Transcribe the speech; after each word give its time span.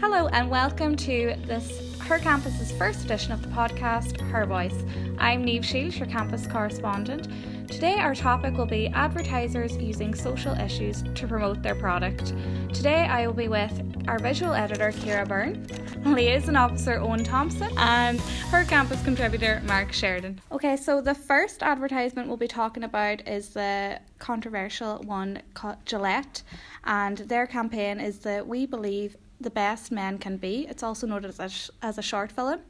Hello 0.00 0.28
and 0.28 0.50
welcome 0.50 0.94
to 0.94 1.34
this 1.46 1.98
Her 2.00 2.18
Campus's 2.18 2.70
first 2.70 3.02
edition 3.06 3.32
of 3.32 3.40
the 3.40 3.48
podcast, 3.48 4.20
Her 4.30 4.44
Voice. 4.44 4.84
I'm 5.16 5.42
Neve 5.42 5.64
Shields, 5.64 5.98
your 5.98 6.06
campus 6.06 6.46
correspondent. 6.46 7.28
Today 7.70 7.94
our 7.94 8.14
topic 8.14 8.58
will 8.58 8.66
be 8.66 8.88
advertisers 8.88 9.74
using 9.78 10.14
social 10.14 10.54
issues 10.54 11.02
to 11.02 11.26
promote 11.26 11.62
their 11.62 11.74
product. 11.74 12.34
Today 12.74 13.06
I 13.06 13.26
will 13.26 13.34
be 13.34 13.48
with 13.48 14.04
our 14.06 14.18
visual 14.18 14.52
editor 14.52 14.92
Kira 14.92 15.26
Byrne, 15.26 15.66
liaison 16.04 16.56
officer 16.56 17.00
Owen 17.00 17.24
Thompson, 17.24 17.70
and 17.78 18.20
Her 18.50 18.64
Campus 18.64 19.02
contributor 19.02 19.62
Mark 19.66 19.94
Sheridan. 19.94 20.42
Okay, 20.52 20.76
so 20.76 21.00
the 21.00 21.14
first 21.14 21.62
advertisement 21.62 22.28
we'll 22.28 22.36
be 22.36 22.46
talking 22.46 22.84
about 22.84 23.26
is 23.26 23.48
the 23.48 23.98
controversial 24.18 24.98
one 25.04 25.40
Gillette, 25.86 26.42
and 26.84 27.16
their 27.18 27.46
campaign 27.46 27.98
is 27.98 28.18
the 28.18 28.44
We 28.46 28.66
Believe 28.66 29.16
the 29.40 29.50
Best 29.50 29.92
Men 29.92 30.18
Can 30.18 30.36
Be. 30.36 30.66
It's 30.68 30.82
also 30.82 31.06
noted 31.06 31.28
as 31.28 31.40
a, 31.40 31.48
sh- 31.48 31.70
as 31.82 31.98
a 31.98 32.02
short 32.02 32.32
film. 32.32 32.60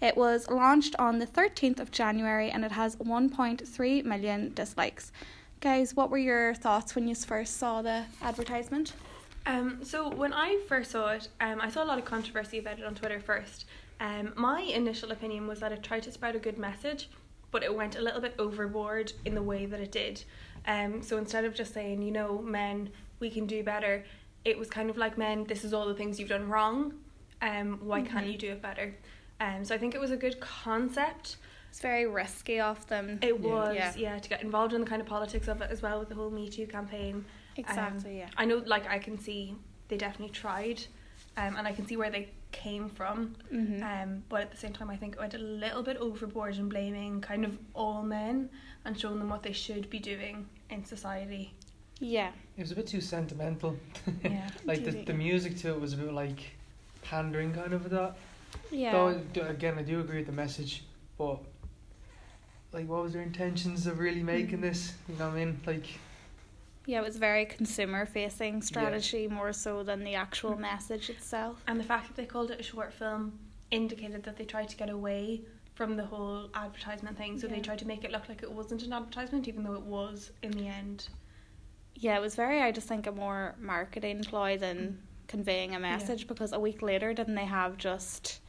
It 0.00 0.16
was 0.16 0.50
launched 0.50 0.96
on 0.98 1.18
the 1.18 1.26
13th 1.26 1.80
of 1.80 1.90
January 1.90 2.50
and 2.50 2.64
it 2.64 2.72
has 2.72 2.96
1.3 2.96 4.04
million 4.04 4.52
dislikes. 4.54 5.12
Guys, 5.60 5.94
what 5.94 6.10
were 6.10 6.18
your 6.18 6.54
thoughts 6.54 6.94
when 6.94 7.08
you 7.08 7.14
first 7.14 7.56
saw 7.56 7.80
the 7.80 8.04
advertisement? 8.20 8.92
Um, 9.46 9.80
so 9.82 10.08
when 10.08 10.32
I 10.32 10.60
first 10.68 10.90
saw 10.90 11.08
it, 11.08 11.28
um, 11.40 11.60
I 11.60 11.68
saw 11.68 11.84
a 11.84 11.86
lot 11.86 11.98
of 11.98 12.04
controversy 12.04 12.58
about 12.58 12.78
it 12.78 12.84
on 12.84 12.94
Twitter 12.94 13.20
first. 13.20 13.66
Um, 14.00 14.32
my 14.36 14.60
initial 14.60 15.12
opinion 15.12 15.46
was 15.46 15.60
that 15.60 15.72
it 15.72 15.82
tried 15.82 16.02
to 16.04 16.12
spread 16.12 16.34
a 16.34 16.38
good 16.38 16.58
message, 16.58 17.08
but 17.50 17.62
it 17.62 17.74
went 17.74 17.96
a 17.96 18.02
little 18.02 18.20
bit 18.20 18.34
overboard 18.38 19.12
in 19.24 19.34
the 19.34 19.42
way 19.42 19.66
that 19.66 19.80
it 19.80 19.92
did. 19.92 20.24
Um, 20.66 21.02
so 21.02 21.18
instead 21.18 21.44
of 21.44 21.54
just 21.54 21.74
saying, 21.74 22.02
you 22.02 22.10
know, 22.10 22.40
men, 22.42 22.90
we 23.20 23.30
can 23.30 23.46
do 23.46 23.62
better, 23.62 24.04
it 24.44 24.58
was 24.58 24.68
kind 24.68 24.90
of 24.90 24.96
like, 24.96 25.16
men, 25.16 25.44
this 25.44 25.64
is 25.64 25.72
all 25.72 25.86
the 25.86 25.94
things 25.94 26.20
you've 26.20 26.28
done 26.28 26.48
wrong. 26.48 26.94
Um, 27.40 27.78
why 27.82 28.02
can't 28.02 28.26
Mhm. 28.26 28.32
you 28.32 28.38
do 28.38 28.52
it 28.52 28.62
better? 28.62 28.94
Um, 29.40 29.64
so 29.64 29.74
I 29.74 29.78
think 29.78 29.94
it 29.94 30.00
was 30.00 30.10
a 30.10 30.16
good 30.16 30.38
concept. 30.40 31.36
It's 31.70 31.80
very 31.80 32.06
risky 32.06 32.60
of 32.60 32.86
them. 32.86 33.18
It 33.22 33.40
was, 33.40 33.74
Yeah. 33.74 33.92
yeah. 33.96 34.18
to 34.18 34.28
get 34.28 34.42
involved 34.42 34.72
in 34.74 34.80
the 34.80 34.86
kind 34.86 35.02
of 35.02 35.08
politics 35.08 35.48
of 35.48 35.60
it 35.60 35.70
as 35.70 35.82
well 35.82 35.98
with 35.98 36.08
the 36.08 36.14
whole 36.14 36.30
Me 36.30 36.48
Too 36.48 36.66
campaign. 36.66 37.24
Exactly, 37.56 38.12
Um, 38.12 38.16
yeah. 38.18 38.28
I 38.36 38.44
know, 38.44 38.58
like, 38.58 38.86
I 38.88 38.98
can 38.98 39.18
see 39.18 39.56
they 39.88 39.96
definitely 39.96 40.32
tried, 40.32 40.82
um, 41.36 41.56
and 41.56 41.66
I 41.66 41.72
can 41.72 41.86
see 41.86 41.96
where 41.96 42.10
they 42.10 42.30
came 42.52 42.88
from. 42.88 43.34
Mm-hmm. 43.52 43.82
Um, 43.82 44.24
but 44.28 44.42
at 44.42 44.50
the 44.52 44.56
same 44.56 44.72
time, 44.72 44.88
I 44.90 44.96
think 44.96 45.14
it 45.14 45.18
went 45.20 45.34
a 45.34 45.38
little 45.38 45.82
bit 45.82 45.96
overboard 45.96 46.56
in 46.56 46.68
blaming 46.68 47.20
kind 47.20 47.44
of 47.44 47.58
all 47.74 48.02
men 48.02 48.50
and 48.84 48.98
showing 48.98 49.18
them 49.18 49.28
what 49.28 49.42
they 49.42 49.52
should 49.52 49.90
be 49.90 49.98
doing 49.98 50.48
in 50.70 50.84
society. 50.84 51.54
Yeah. 52.00 52.30
It 52.56 52.60
was 52.62 52.72
a 52.72 52.76
bit 52.76 52.86
too 52.86 53.00
sentimental. 53.00 53.76
Yeah. 54.22 54.48
like 54.64 54.84
the, 54.84 54.90
the 54.92 55.14
music 55.14 55.56
to 55.58 55.70
it 55.70 55.80
was 55.80 55.92
a 55.92 55.96
bit 55.96 56.12
like 56.12 56.38
pandering 57.02 57.52
kind 57.52 57.72
of 57.72 57.90
that. 57.90 58.16
Yeah. 58.70 58.92
Though 58.92 59.42
again, 59.46 59.76
I 59.78 59.82
do 59.82 60.00
agree 60.00 60.18
with 60.18 60.26
the 60.26 60.32
message, 60.32 60.84
but 61.18 61.38
like, 62.72 62.88
what 62.88 63.02
was 63.02 63.12
their 63.12 63.22
intentions 63.22 63.86
of 63.86 63.98
really 63.98 64.22
making 64.22 64.58
Mm. 64.58 64.62
this? 64.62 64.94
You 65.08 65.16
know 65.16 65.28
what 65.28 65.34
I 65.36 65.44
mean? 65.44 65.60
Like, 65.66 65.86
yeah, 66.86 66.98
it 67.00 67.04
was 67.04 67.16
very 67.16 67.46
consumer 67.46 68.04
facing 68.04 68.60
strategy 68.62 69.26
more 69.28 69.52
so 69.52 69.82
than 69.82 70.04
the 70.04 70.14
actual 70.14 70.52
Mhm. 70.54 70.60
message 70.60 71.08
itself. 71.10 71.62
And 71.66 71.78
the 71.80 71.84
fact 71.84 72.08
that 72.08 72.16
they 72.16 72.26
called 72.26 72.50
it 72.50 72.60
a 72.60 72.62
short 72.62 72.92
film 72.92 73.38
indicated 73.70 74.22
that 74.24 74.36
they 74.36 74.44
tried 74.44 74.68
to 74.68 74.76
get 74.76 74.90
away 74.90 75.40
from 75.74 75.96
the 75.96 76.04
whole 76.04 76.50
advertisement 76.54 77.16
thing. 77.16 77.38
So 77.40 77.46
Yeah. 77.48 77.54
they 77.54 77.60
tried 77.60 77.78
to 77.80 77.86
make 77.86 78.04
it 78.04 78.10
look 78.12 78.28
like 78.28 78.42
it 78.42 78.52
wasn't 78.52 78.82
an 78.82 78.92
advertisement, 78.92 79.48
even 79.48 79.64
though 79.64 79.74
it 79.74 79.82
was 79.82 80.30
in 80.42 80.50
the 80.52 80.68
end. 80.68 81.08
Yeah, 82.04 82.18
it 82.18 82.20
was 82.20 82.34
very, 82.34 82.60
I 82.60 82.70
just 82.70 82.86
think, 82.86 83.06
a 83.06 83.12
more 83.12 83.54
marketing 83.58 84.24
ploy 84.24 84.58
than 84.58 84.98
conveying 85.26 85.74
a 85.74 85.80
message 85.80 86.26
because 86.28 86.52
a 86.52 86.60
week 86.60 86.82
later, 86.82 87.14
didn't 87.14 87.34
they 87.34 87.46
have 87.46 87.78
just 87.78 88.40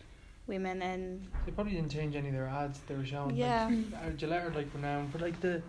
women 0.46 0.82
in. 0.82 1.26
they 1.46 1.54
probably 1.54 1.72
didn't 1.72 1.90
change 1.90 2.18
any 2.18 2.28
of 2.28 2.34
their 2.34 2.48
ads 2.48 2.80
they 2.88 2.96
were 2.96 3.06
showing. 3.06 3.34
Yeah. 3.34 3.68
Like, 3.72 4.04
uh, 4.06 4.10
Gillette 4.18 4.46
are 4.48 4.50
like 4.60 4.68
renowned 4.76 5.10
for 5.14 5.20
like 5.20 5.40
the. 5.40 5.62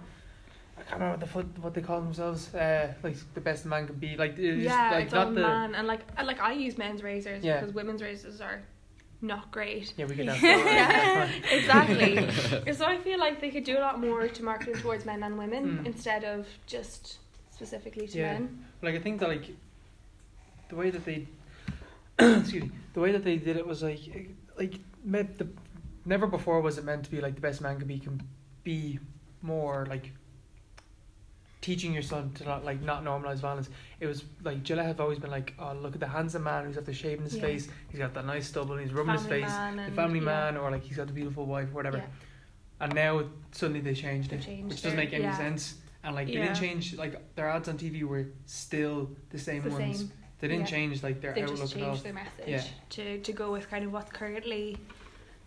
I 0.79 0.83
can't 0.83 0.95
remember 1.01 1.13
what 1.13 1.21
the 1.21 1.27
foot 1.29 1.47
what 1.61 1.75
they 1.75 1.81
call 1.81 2.01
themselves. 2.01 2.53
Uh, 2.53 2.93
like 3.05 3.17
the 3.35 3.41
best 3.41 3.65
man 3.67 3.87
can 3.87 3.95
be. 3.97 4.17
Like 4.17 4.37
it's 4.37 4.65
yeah, 4.65 4.91
like 4.91 5.05
it's 5.05 5.15
all 5.15 5.27
not 5.27 5.35
the. 5.37 5.41
man. 5.43 5.75
And 5.77 5.87
like, 5.87 6.01
I- 6.17 6.25
like 6.25 6.41
I 6.41 6.53
use 6.55 6.77
men's 6.77 7.05
razors 7.05 7.45
Yeah. 7.45 7.61
because 7.61 7.73
women's 7.73 8.03
razors 8.03 8.41
are 8.41 8.63
not 9.23 9.53
great. 9.53 9.95
Yeah, 9.97 10.07
we 10.07 10.17
could 10.17 10.29
have. 10.35 10.43
Yeah. 10.43 11.27
fun. 11.31 11.43
exactly. 11.53 12.73
so 12.75 12.85
I 12.85 12.99
feel 12.99 13.21
like 13.21 13.41
they 13.41 13.51
could 13.51 13.63
do 13.65 13.79
a 13.79 13.83
lot 13.89 14.01
more 14.01 14.27
to 14.27 14.43
market 14.43 14.75
towards 14.81 15.05
men 15.07 15.23
and 15.23 15.39
women 15.39 15.65
Mm. 15.79 15.87
instead 15.87 16.25
of 16.25 16.47
just 16.67 17.19
specifically 17.57 18.07
to 18.07 18.19
Yeah. 18.19 18.35
men. 18.35 18.65
Like 18.83 18.95
I 18.95 18.99
think 19.01 19.21
that 19.21 19.29
like 19.29 19.47
the 20.69 20.77
way 20.77 20.91
that 20.91 21.05
they 21.05 21.27
excuse 22.19 22.63
me, 22.65 22.71
the 22.95 23.01
way 23.01 23.13
that 23.13 23.25
they 23.25 23.37
did 23.37 23.57
it 23.57 23.67
was 23.67 23.83
like 23.83 24.01
like 24.59 24.75
meant 25.05 25.39
the 25.39 25.49
never 26.05 26.27
before 26.27 26.61
was 26.61 26.79
it 26.79 26.85
meant 26.85 27.05
to 27.05 27.11
be 27.11 27.21
like 27.21 27.35
the 27.35 27.41
best 27.41 27.61
man 27.61 27.79
can 27.79 27.89
be 27.89 27.99
can 27.99 28.21
be 28.65 28.99
more 29.43 29.87
like 29.89 30.13
teaching 31.63 31.93
your 31.93 32.03
son 32.03 32.31
to 32.35 32.45
not 32.45 32.65
like 32.65 32.81
not 32.83 33.03
normalize 33.05 33.39
violence. 33.39 33.69
It 34.01 34.07
was 34.07 34.25
like 34.45 34.63
Gillette 34.63 34.87
have 34.87 35.01
always 35.01 35.19
been 35.19 35.31
like, 35.31 35.55
oh 35.59 35.73
look 35.75 35.95
at 35.95 36.01
the 36.01 36.07
handsome 36.09 36.45
man 36.45 36.65
who's 36.67 36.77
after 36.77 36.93
shaving 36.93 37.25
his 37.25 37.35
Yeah. 37.37 37.43
face, 37.43 37.69
he's 37.91 37.99
got 37.99 38.13
that 38.15 38.27
nice 38.27 38.47
stubble, 38.49 38.75
and 38.75 38.83
he's 38.83 38.93
rubbing 38.93 39.15
his 39.15 39.27
face, 39.27 39.51
the 39.87 39.93
family 39.95 40.19
yeah. 40.21 40.25
man, 40.25 40.57
or 40.57 40.71
like 40.71 40.85
he's 40.85 40.97
got 40.99 41.07
the 41.07 41.13
beautiful 41.13 41.47
wife, 41.47 41.71
or 41.71 41.75
whatever. 41.75 41.99
Yeah. 41.99 42.07
And 42.81 42.95
now 42.95 43.25
suddenly 43.53 43.81
they 43.81 43.95
changed 43.95 44.31
They 44.31 44.37
it, 44.37 44.43
changed 44.43 44.69
which 44.71 44.83
doesn't 44.83 44.99
make 44.99 45.13
any 45.15 45.33
sense. 45.35 45.77
And 46.07 46.15
like 46.15 46.29
they 46.29 46.35
Yeah. 46.35 46.43
didn't 46.45 46.57
change 46.61 46.95
like 46.95 47.35
their 47.35 47.49
ads 47.51 47.69
on 47.69 47.77
TV 47.77 48.05
were 48.05 48.27
still 48.47 49.11
the 49.31 49.39
same 49.39 49.65
the 49.65 49.71
ones. 49.71 49.99
same. 49.99 50.13
They 50.39 50.47
didn't 50.47 50.61
Yeah. 50.61 50.67
change 50.77 51.03
like 51.03 51.21
their 51.21 51.35
They 51.35 51.43
outlook 51.43 51.59
just 51.59 51.77
at 51.77 51.83
all. 51.83 51.89
They 51.89 51.93
just 51.95 52.05
changed 52.05 52.17
their 52.17 52.25
message 52.47 52.71
Yeah. 52.71 52.85
to, 52.91 53.19
to 53.23 53.33
go 53.33 53.51
with 53.51 53.69
kind 53.69 53.85
of 53.85 53.93
what's 53.93 54.13
currently 54.13 54.79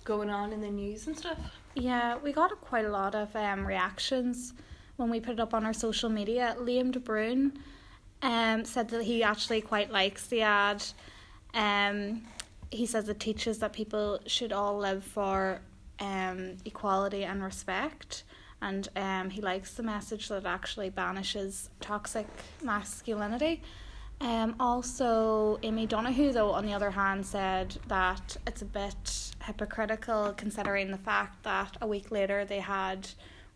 going 0.04 0.30
on 0.30 0.52
in 0.52 0.60
the 0.60 0.70
news 0.70 1.08
and 1.08 1.18
stuff. 1.18 1.40
Yeah, 1.76 2.18
we 2.18 2.34
got 2.34 2.52
quite 2.60 2.84
a 2.86 2.90
lot 2.90 3.16
of 3.16 3.34
um, 3.38 3.66
reactions 3.66 4.54
when 4.98 5.10
we 5.10 5.22
put 5.22 5.34
it 5.34 5.40
up 5.40 5.54
on 5.54 5.64
our 5.66 5.74
social 5.74 6.10
media. 6.10 6.56
Liam 6.60 6.92
De 6.92 7.00
Bruyne 7.00 7.56
um, 8.22 8.66
said 8.66 8.90
that 8.90 9.04
he 9.04 9.24
actually 9.24 9.62
quite 9.62 9.92
likes 9.92 10.28
the 10.28 10.42
ad. 10.42 10.84
Um, 11.54 12.24
he 12.70 12.86
says 12.86 13.08
it 13.08 13.22
teaches 13.22 13.60
that 13.60 13.72
people 13.72 14.20
should 14.26 14.52
all 14.52 14.78
live 14.78 15.06
for 15.06 15.62
um, 16.00 16.58
equality 16.66 17.24
and 17.24 17.42
respect. 17.42 18.24
And 18.62 18.90
um, 18.96 19.30
he 19.30 19.42
likes 19.42 19.74
the 19.74 19.84
message 19.84 20.28
that 20.30 20.46
actually 20.46 20.90
banishes 20.90 21.70
toxic 21.80 22.28
masculinity. 22.62 23.62
Um, 24.22 24.56
also, 24.60 25.60
Amy 25.64 25.86
Donahue, 25.86 26.34
though, 26.34 26.52
on 26.52 26.66
the 26.66 26.74
other 26.74 26.92
hand, 26.92 27.26
said 27.26 27.78
that 27.88 28.36
it's 28.46 28.62
a 28.62 28.66
bit 28.66 29.32
hypocritical 29.44 30.34
considering 30.36 30.92
the 30.92 30.98
fact 30.98 31.44
that 31.44 31.78
a 31.82 31.88
week 31.88 32.12
later 32.12 32.44
they 32.44 32.60
had 32.60 33.08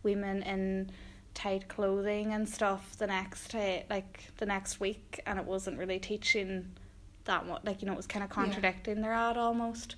women 0.04 0.42
in 0.44 0.90
tight 1.34 1.68
clothing 1.68 2.32
and 2.34 2.48
stuff 2.48 2.96
the 2.98 3.08
next 3.08 3.50
day, 3.52 3.86
like 3.90 4.30
the 4.38 4.46
next 4.46 4.80
week, 4.80 5.20
and 5.26 5.38
it 5.38 5.44
wasn't 5.46 5.78
really 5.78 6.00
teaching 6.00 6.66
that 7.26 7.46
much. 7.46 7.62
Like 7.66 7.82
you 7.82 7.86
know, 7.88 7.94
it 7.94 7.98
was 7.98 8.08
kind 8.08 8.24
of 8.24 8.30
Yeah. 8.30 8.36
contradicting 8.36 9.02
their 9.02 9.14
ad 9.14 9.38
almost. 9.38 9.96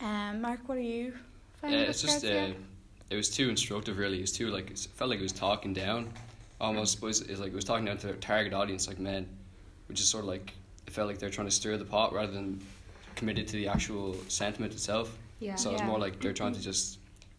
Um, 0.00 0.40
Mark, 0.40 0.60
what 0.68 0.78
are 0.78 0.80
you? 0.80 1.12
Yeah, 1.12 1.18
finding 1.60 1.80
it's 1.80 2.02
just 2.02 2.24
regards 2.24 2.56
uh, 2.56 2.58
it 3.10 3.16
was 3.16 3.28
too 3.28 3.48
instructive. 3.50 3.98
Really, 3.98 4.18
it 4.18 4.22
was 4.22 4.32
too 4.32 4.48
like 4.48 4.70
it 4.70 4.78
felt 4.94 5.10
like 5.10 5.18
it 5.18 5.22
was 5.22 5.32
talking 5.32 5.72
down, 5.74 6.12
almost. 6.60 7.00
But 7.00 7.06
it 7.06 7.08
was, 7.08 7.20
it 7.22 7.30
was 7.30 7.40
like 7.40 7.52
it 7.52 7.56
was 7.56 7.64
talking 7.64 7.84
down 7.84 7.98
to 7.98 8.06
their 8.06 8.16
target 8.16 8.52
audience, 8.52 8.88
like 8.88 8.98
men, 8.98 9.26
which 9.88 10.00
is 10.00 10.08
sort 10.08 10.24
of 10.24 10.28
like 10.28 10.52
it 10.86 10.92
felt 10.92 11.08
like 11.08 11.18
they're 11.18 11.30
trying 11.30 11.48
to 11.48 11.54
stir 11.54 11.76
the 11.76 11.84
pot 11.84 12.12
rather 12.12 12.32
than 12.32 12.60
committed 13.16 13.46
to 13.48 13.54
the 13.56 13.68
actual 13.68 14.16
sentiment 14.28 14.72
itself. 14.72 15.16
Yeah. 15.40 15.56
So 15.56 15.72
it's 15.72 15.80
Yeah. 15.80 15.86
more 15.86 15.98
like 15.98 16.20
they're 16.20 16.32
trying 16.32 16.54
to 16.54 16.60
just 16.60 16.98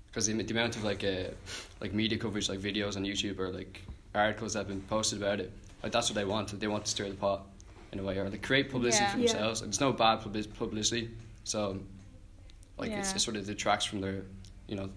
because 0.10 0.28
the, 0.28 0.34
the 0.34 0.52
amount 0.54 0.76
of 0.76 0.84
like 0.84 1.04
uh, 1.04 1.32
like 1.80 1.94
media 1.94 2.18
coverage, 2.18 2.50
like 2.50 2.60
videos 2.60 2.96
on 2.98 3.04
YouTube 3.04 3.40
or 3.40 3.50
like 3.50 3.82
articles 4.14 4.54
that 4.54 4.60
have 4.60 4.68
been 4.68 4.82
posted 4.82 5.22
about 5.22 5.40
it, 5.40 5.52
like 5.84 5.92
that's 5.92 6.10
what 6.10 6.16
they 6.16 6.26
want. 6.26 6.60
They 6.60 6.68
want 6.68 6.86
to 6.86 6.92
stir 6.92 7.08
the 7.10 7.16
pot 7.16 7.48
in 7.94 8.00
a 8.00 8.04
way, 8.04 8.18
or 8.18 8.30
they 8.30 8.38
create 8.38 8.70
publicity 8.70 9.04
Yeah. 9.06 9.12
for 9.12 9.18
themselves. 9.18 9.62
Like, 9.62 9.68
there's 9.70 9.80
no 9.82 9.92
bad 9.94 10.18
publicity, 10.58 11.10
so 11.44 11.80
like 12.78 12.92
it's, 12.92 13.10
Yeah. 13.10 13.16
it 13.16 13.20
sort 13.20 13.36
of 13.38 13.46
detracts 13.46 13.86
from 13.86 14.02
their, 14.02 14.24
you 14.68 14.76
know, 14.76 14.90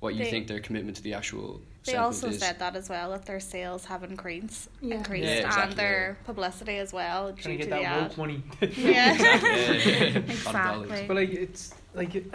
what 0.00 0.14
you 0.14 0.24
They- 0.24 0.30
think 0.30 0.46
their 0.46 0.60
commitment 0.60 0.96
to 0.98 1.02
the 1.02 1.14
actual. 1.14 1.60
They 1.84 1.94
also 1.96 2.28
is. 2.28 2.40
said 2.40 2.58
that 2.58 2.74
as 2.74 2.88
well 2.88 3.10
that 3.10 3.26
their 3.26 3.38
sales 3.38 3.84
have 3.84 4.02
increased, 4.02 4.68
Yeah. 4.82 4.96
increased, 4.96 5.28
Yeah, 5.28 5.46
exactly, 5.46 5.62
and 5.70 5.72
their 5.78 6.16
publicity 6.24 6.78
as 6.78 6.92
well 6.92 7.30
due 7.32 7.42
Trying 7.42 7.58
to 7.58 7.64
to 7.64 7.70
get 7.70 7.76
the 7.76 7.82
that 7.82 7.96
ad. 7.96 8.08
woke 8.08 8.18
money. 8.18 8.42
Yeah, 8.60 9.12
Exactly, 9.12 9.50
yeah, 9.50 9.72
yeah, 9.72 10.04
yeah. 10.08 10.18
exactly. 10.34 11.04
but 11.06 11.16
like 11.16 11.30
it's 11.30 11.74
like 11.94 12.12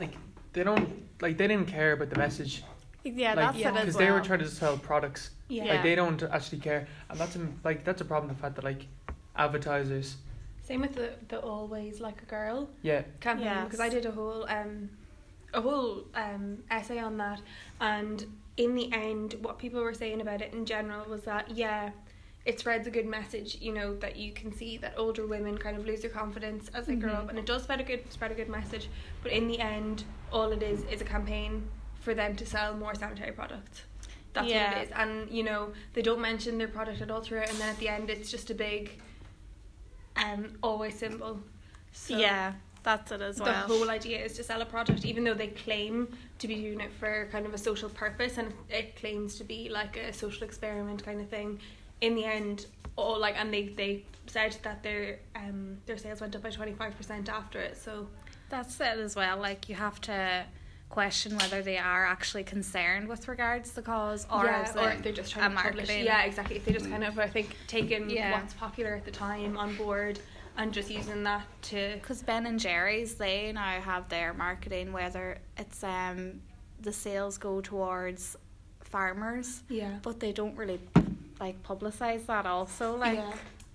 like 0.00 0.14
they 0.52 0.64
don't 0.64 0.88
like 1.20 1.36
they 1.38 1.46
didn't 1.46 1.68
care 1.68 1.92
about 1.92 2.10
the 2.10 2.16
message. 2.18 2.64
Yeah, 3.04 3.28
like, 3.34 3.36
that's 3.36 3.58
yeah. 3.58 3.68
it 3.68 3.74
as 3.76 3.80
Because 3.82 3.94
well. 3.94 4.06
they 4.06 4.10
were 4.12 4.20
trying 4.20 4.38
to 4.40 4.48
sell 4.48 4.76
products. 4.76 5.30
Yeah. 5.48 5.64
Yeah. 5.64 5.72
Like 5.74 5.82
they 5.84 5.94
don't 5.94 6.20
actually 6.24 6.58
care, 6.58 6.88
and 7.08 7.18
that's 7.20 7.36
a, 7.36 7.46
like 7.62 7.84
that's 7.84 8.00
a 8.00 8.04
problem. 8.04 8.34
The 8.34 8.40
fact 8.40 8.56
that 8.56 8.64
like 8.64 8.86
advertisers, 9.36 10.16
Same 10.64 10.80
with 10.80 10.94
the, 10.96 11.12
the 11.28 11.38
always 11.40 12.00
like 12.00 12.20
a 12.22 12.26
girl 12.26 12.68
yeah, 12.82 13.02
campaign 13.20 13.44
Yes. 13.46 13.64
because 13.66 13.80
I 13.80 13.88
did 13.88 14.04
a 14.06 14.10
whole 14.10 14.44
um 14.48 14.90
a 15.56 15.60
whole 15.60 16.04
um 16.14 16.58
essay 16.70 16.98
on 16.98 17.16
that 17.16 17.40
and 17.80 18.26
in 18.56 18.74
the 18.74 18.92
end 18.92 19.34
what 19.42 19.58
people 19.58 19.82
were 19.82 19.94
saying 19.94 20.20
about 20.20 20.40
it 20.40 20.52
in 20.54 20.64
general 20.64 21.04
was 21.08 21.22
that 21.22 21.50
yeah 21.50 21.90
it 22.44 22.60
spreads 22.60 22.86
a 22.86 22.92
good 22.92 23.06
message, 23.06 23.58
you 23.60 23.72
know, 23.72 23.96
that 23.96 24.14
you 24.14 24.30
can 24.30 24.52
see 24.52 24.76
that 24.76 24.94
older 24.96 25.26
women 25.26 25.58
kind 25.58 25.76
of 25.76 25.84
lose 25.84 26.02
their 26.02 26.10
confidence 26.12 26.70
as 26.72 26.86
they 26.86 26.94
grow 26.94 27.10
Mhm. 27.10 27.18
up, 27.18 27.28
and 27.30 27.40
it 27.40 27.44
does 27.44 27.64
spread 27.64 27.80
a 27.80 27.82
good 27.82 28.02
spread 28.12 28.30
a 28.30 28.34
good 28.36 28.48
message. 28.48 28.88
But 29.24 29.32
in 29.32 29.48
the 29.48 29.58
end, 29.58 30.04
all 30.30 30.52
it 30.52 30.62
is 30.62 30.84
is 30.84 31.00
a 31.00 31.04
campaign 31.04 31.68
for 31.98 32.14
them 32.14 32.36
to 32.36 32.46
sell 32.46 32.76
more 32.76 32.94
sanitary 32.94 33.32
products. 33.32 33.82
That's 34.32 34.46
what 34.46 34.78
it 34.78 34.84
is, 34.86 34.92
and 34.94 35.28
you 35.28 35.42
know 35.42 35.72
they 35.94 36.02
don't 36.02 36.20
mention 36.20 36.56
their 36.56 36.68
product 36.68 37.00
at 37.02 37.10
all 37.10 37.20
throughout, 37.20 37.46
it, 37.46 37.50
and 37.50 37.58
then 37.60 37.68
at 37.68 37.78
the 37.80 37.88
end 37.88 38.10
it's 38.10 38.30
just 38.30 38.48
a 38.48 38.54
big, 38.54 38.92
um, 40.14 40.56
always 40.62 40.96
symbol. 40.96 41.40
So 41.92 42.16
yeah, 42.16 42.52
that's 42.86 43.10
it 43.10 43.20
as 43.20 43.40
well. 43.40 43.52
the 43.52 43.74
whole 43.74 43.90
idea 43.90 44.18
is 44.24 44.34
to 44.34 44.44
sell 44.44 44.62
a 44.62 44.64
product, 44.64 45.04
even 45.04 45.24
though 45.24 45.34
they 45.34 45.48
claim 45.48 46.08
to 46.38 46.46
be 46.46 46.54
doing 46.54 46.80
it 46.80 46.92
for 47.00 47.28
kind 47.32 47.44
of 47.44 47.52
a 47.52 47.58
social 47.58 47.88
purpose, 47.88 48.38
and 48.38 48.54
it 48.70 48.94
claims 48.94 49.34
to 49.38 49.44
be 49.44 49.68
like 49.68 49.96
a 49.96 50.12
social 50.12 50.44
experiment 50.44 51.04
kind 51.04 51.20
of 51.20 51.28
thing. 51.28 51.58
In 52.00 52.14
the 52.14 52.24
end, 52.24 52.66
all 52.94 53.18
like, 53.18 53.34
and 53.40 53.52
they 53.52 53.64
they 53.82 54.04
said 54.26 54.56
that 54.62 54.84
their 54.84 55.18
um 55.34 55.78
their 55.86 55.98
sales 55.98 56.20
went 56.20 56.36
up 56.36 56.42
by 56.42 56.50
twenty 56.50 56.74
five 56.74 56.96
percent 56.96 57.28
after 57.28 57.58
it. 57.58 57.76
So 57.76 58.06
That's 58.50 58.80
it 58.80 58.98
as 58.98 59.16
well. 59.16 59.36
Like 59.38 59.68
you 59.68 59.74
have 59.74 60.00
to 60.02 60.44
question 60.88 61.36
whether 61.38 61.62
they 61.62 61.78
are 61.78 62.06
actually 62.06 62.44
concerned 62.44 63.08
with 63.08 63.26
regards 63.26 63.70
to 63.70 63.76
the 63.76 63.82
cause 63.82 64.24
or 64.32 64.44
yeah, 64.44 64.70
is 64.70 64.76
or 64.76 64.90
if 64.90 65.02
they're 65.02 65.12
just 65.12 65.32
trying 65.32 65.50
to 65.50 65.56
publish. 65.60 65.88
Yeah, 65.90 66.22
exactly. 66.22 66.56
If 66.56 66.64
they 66.64 66.72
just 66.72 66.88
kind 66.88 67.02
of, 67.02 67.18
I 67.18 67.26
think, 67.26 67.56
taken 67.66 68.08
Yeah. 68.08 68.32
what's 68.38 68.54
popular 68.54 68.94
at 68.94 69.04
the 69.04 69.10
time 69.10 69.56
on 69.58 69.76
board 69.76 70.20
and 70.58 70.72
just 70.72 70.90
using 70.90 71.22
that 71.24 71.46
to 71.62 71.94
Because 72.00 72.22
Ben 72.22 72.46
and 72.46 72.58
Jerry's, 72.58 73.14
they 73.14 73.52
now 73.52 73.80
have 73.80 74.08
their 74.08 74.32
marketing, 74.34 74.92
whether 74.92 75.38
it's 75.58 75.82
um 75.84 76.40
the 76.80 76.92
sales 76.92 77.38
go 77.38 77.60
towards 77.60 78.36
farmers, 78.84 79.62
yeah. 79.68 79.98
but 80.02 80.20
they 80.20 80.32
don't 80.32 80.56
really 80.56 80.80
like 81.40 81.62
publicize 81.62 82.26
that 82.26 82.46
also. 82.46 82.96
Like, 82.96 83.18
yeah. 83.18 83.32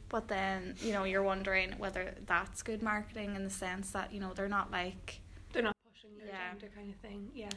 but 0.09 0.27
then 0.27 0.75
you 0.81 0.91
know 0.93 1.03
you're 1.03 1.23
wondering 1.23 1.73
whether 1.77 2.13
that's 2.25 2.61
good 2.63 2.81
marketing 2.81 3.35
in 3.35 3.43
the 3.43 3.49
sense 3.49 3.91
that 3.91 4.13
you 4.13 4.19
know 4.19 4.33
they're 4.33 4.47
not 4.49 4.71
like 4.71 5.19
They're 5.53 5.63
not 5.63 5.75
pushing 5.93 6.17
their 6.17 6.27
Yeah. 6.27 6.51
agenda 6.55 6.75
kind 6.75 6.89
of 6.89 6.95
thing. 6.97 7.29
Yeah. 7.33 7.49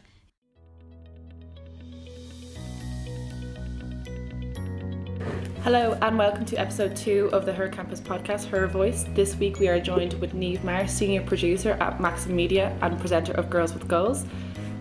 Hello 5.62 5.97
and 6.03 6.19
welcome 6.19 6.44
to 6.44 6.56
episode 6.56 6.94
two 6.94 7.31
of 7.32 7.47
the 7.47 7.53
Her 7.53 7.69
Campus 7.69 8.00
podcast, 8.00 8.44
Her 8.47 8.67
Voice. 8.67 9.05
This 9.15 9.35
week 9.37 9.59
we 9.59 9.69
are 9.69 9.81
joined 9.81 10.12
with 10.15 10.35
Neve 10.35 10.62
Marr, 10.62 10.87
senior 10.87 11.23
producer 11.23 11.73
at 11.81 12.00
Maxim 12.00 12.37
Media 12.37 12.76
and 12.82 12.99
presenter 13.00 13.32
of 13.32 13.49
Girls 13.49 13.73
with 13.73 13.88
Goals, 13.88 14.26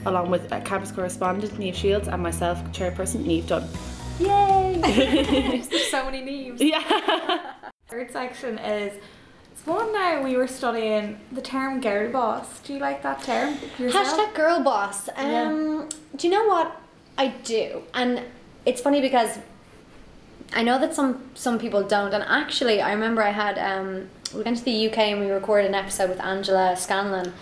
along 0.06 0.30
with 0.30 0.50
campus 0.66 0.92
correspondent 0.92 1.58
Neve 1.58 1.76
Shields 1.76 2.08
and 2.10 2.22
myself, 2.22 2.62
chairperson 2.72 3.26
Neve 3.26 3.48
Dunn. 3.48 3.68
yay. 4.20 4.80
There's 5.70 5.90
so 5.90 6.04
many 6.06 6.22
Neves. 6.22 6.60
Yeah. 6.60 7.54
Third 7.88 8.12
section 8.12 8.58
is 8.60 9.00
it's 9.52 9.66
one 9.66 9.94
now 9.94 10.22
we 10.22 10.36
were 10.36 10.48
studying 10.48 11.20
the 11.32 11.42
term 11.42 11.80
girl 11.80 12.12
boss. 12.12 12.60
Do 12.60 12.74
you 12.74 12.80
like 12.80 13.02
that 13.04 13.24
term? 13.24 13.58
yourself? 13.80 14.08
Hashtag 14.08 14.34
girl 14.36 14.62
boss. 14.62 15.08
Um, 15.16 15.88
Do 16.18 16.28
you 16.28 16.34
know 16.34 16.46
what 16.48 16.82
I 17.18 17.28
do? 17.30 17.84
And 17.94 18.24
it's 18.66 18.82
funny 18.82 19.00
because 19.00 19.38
I 20.56 20.64
know 20.64 20.80
that 20.80 20.94
some 20.94 21.22
some 21.34 21.60
people 21.60 21.84
don't. 21.84 22.14
And 22.14 22.24
actually, 22.24 22.82
I 22.82 22.94
remember 22.94 23.22
I 23.22 23.32
had 23.32 23.58
um, 23.58 24.10
we 24.34 24.44
went 24.44 24.58
to 24.58 24.64
the 24.64 24.90
UK 24.90 24.98
and 25.00 25.20
we 25.20 25.30
recorded 25.30 25.68
an 25.68 25.76
episode 25.76 26.10
with 26.10 26.22
Angela 26.22 26.76
Scanlon. 26.76 27.34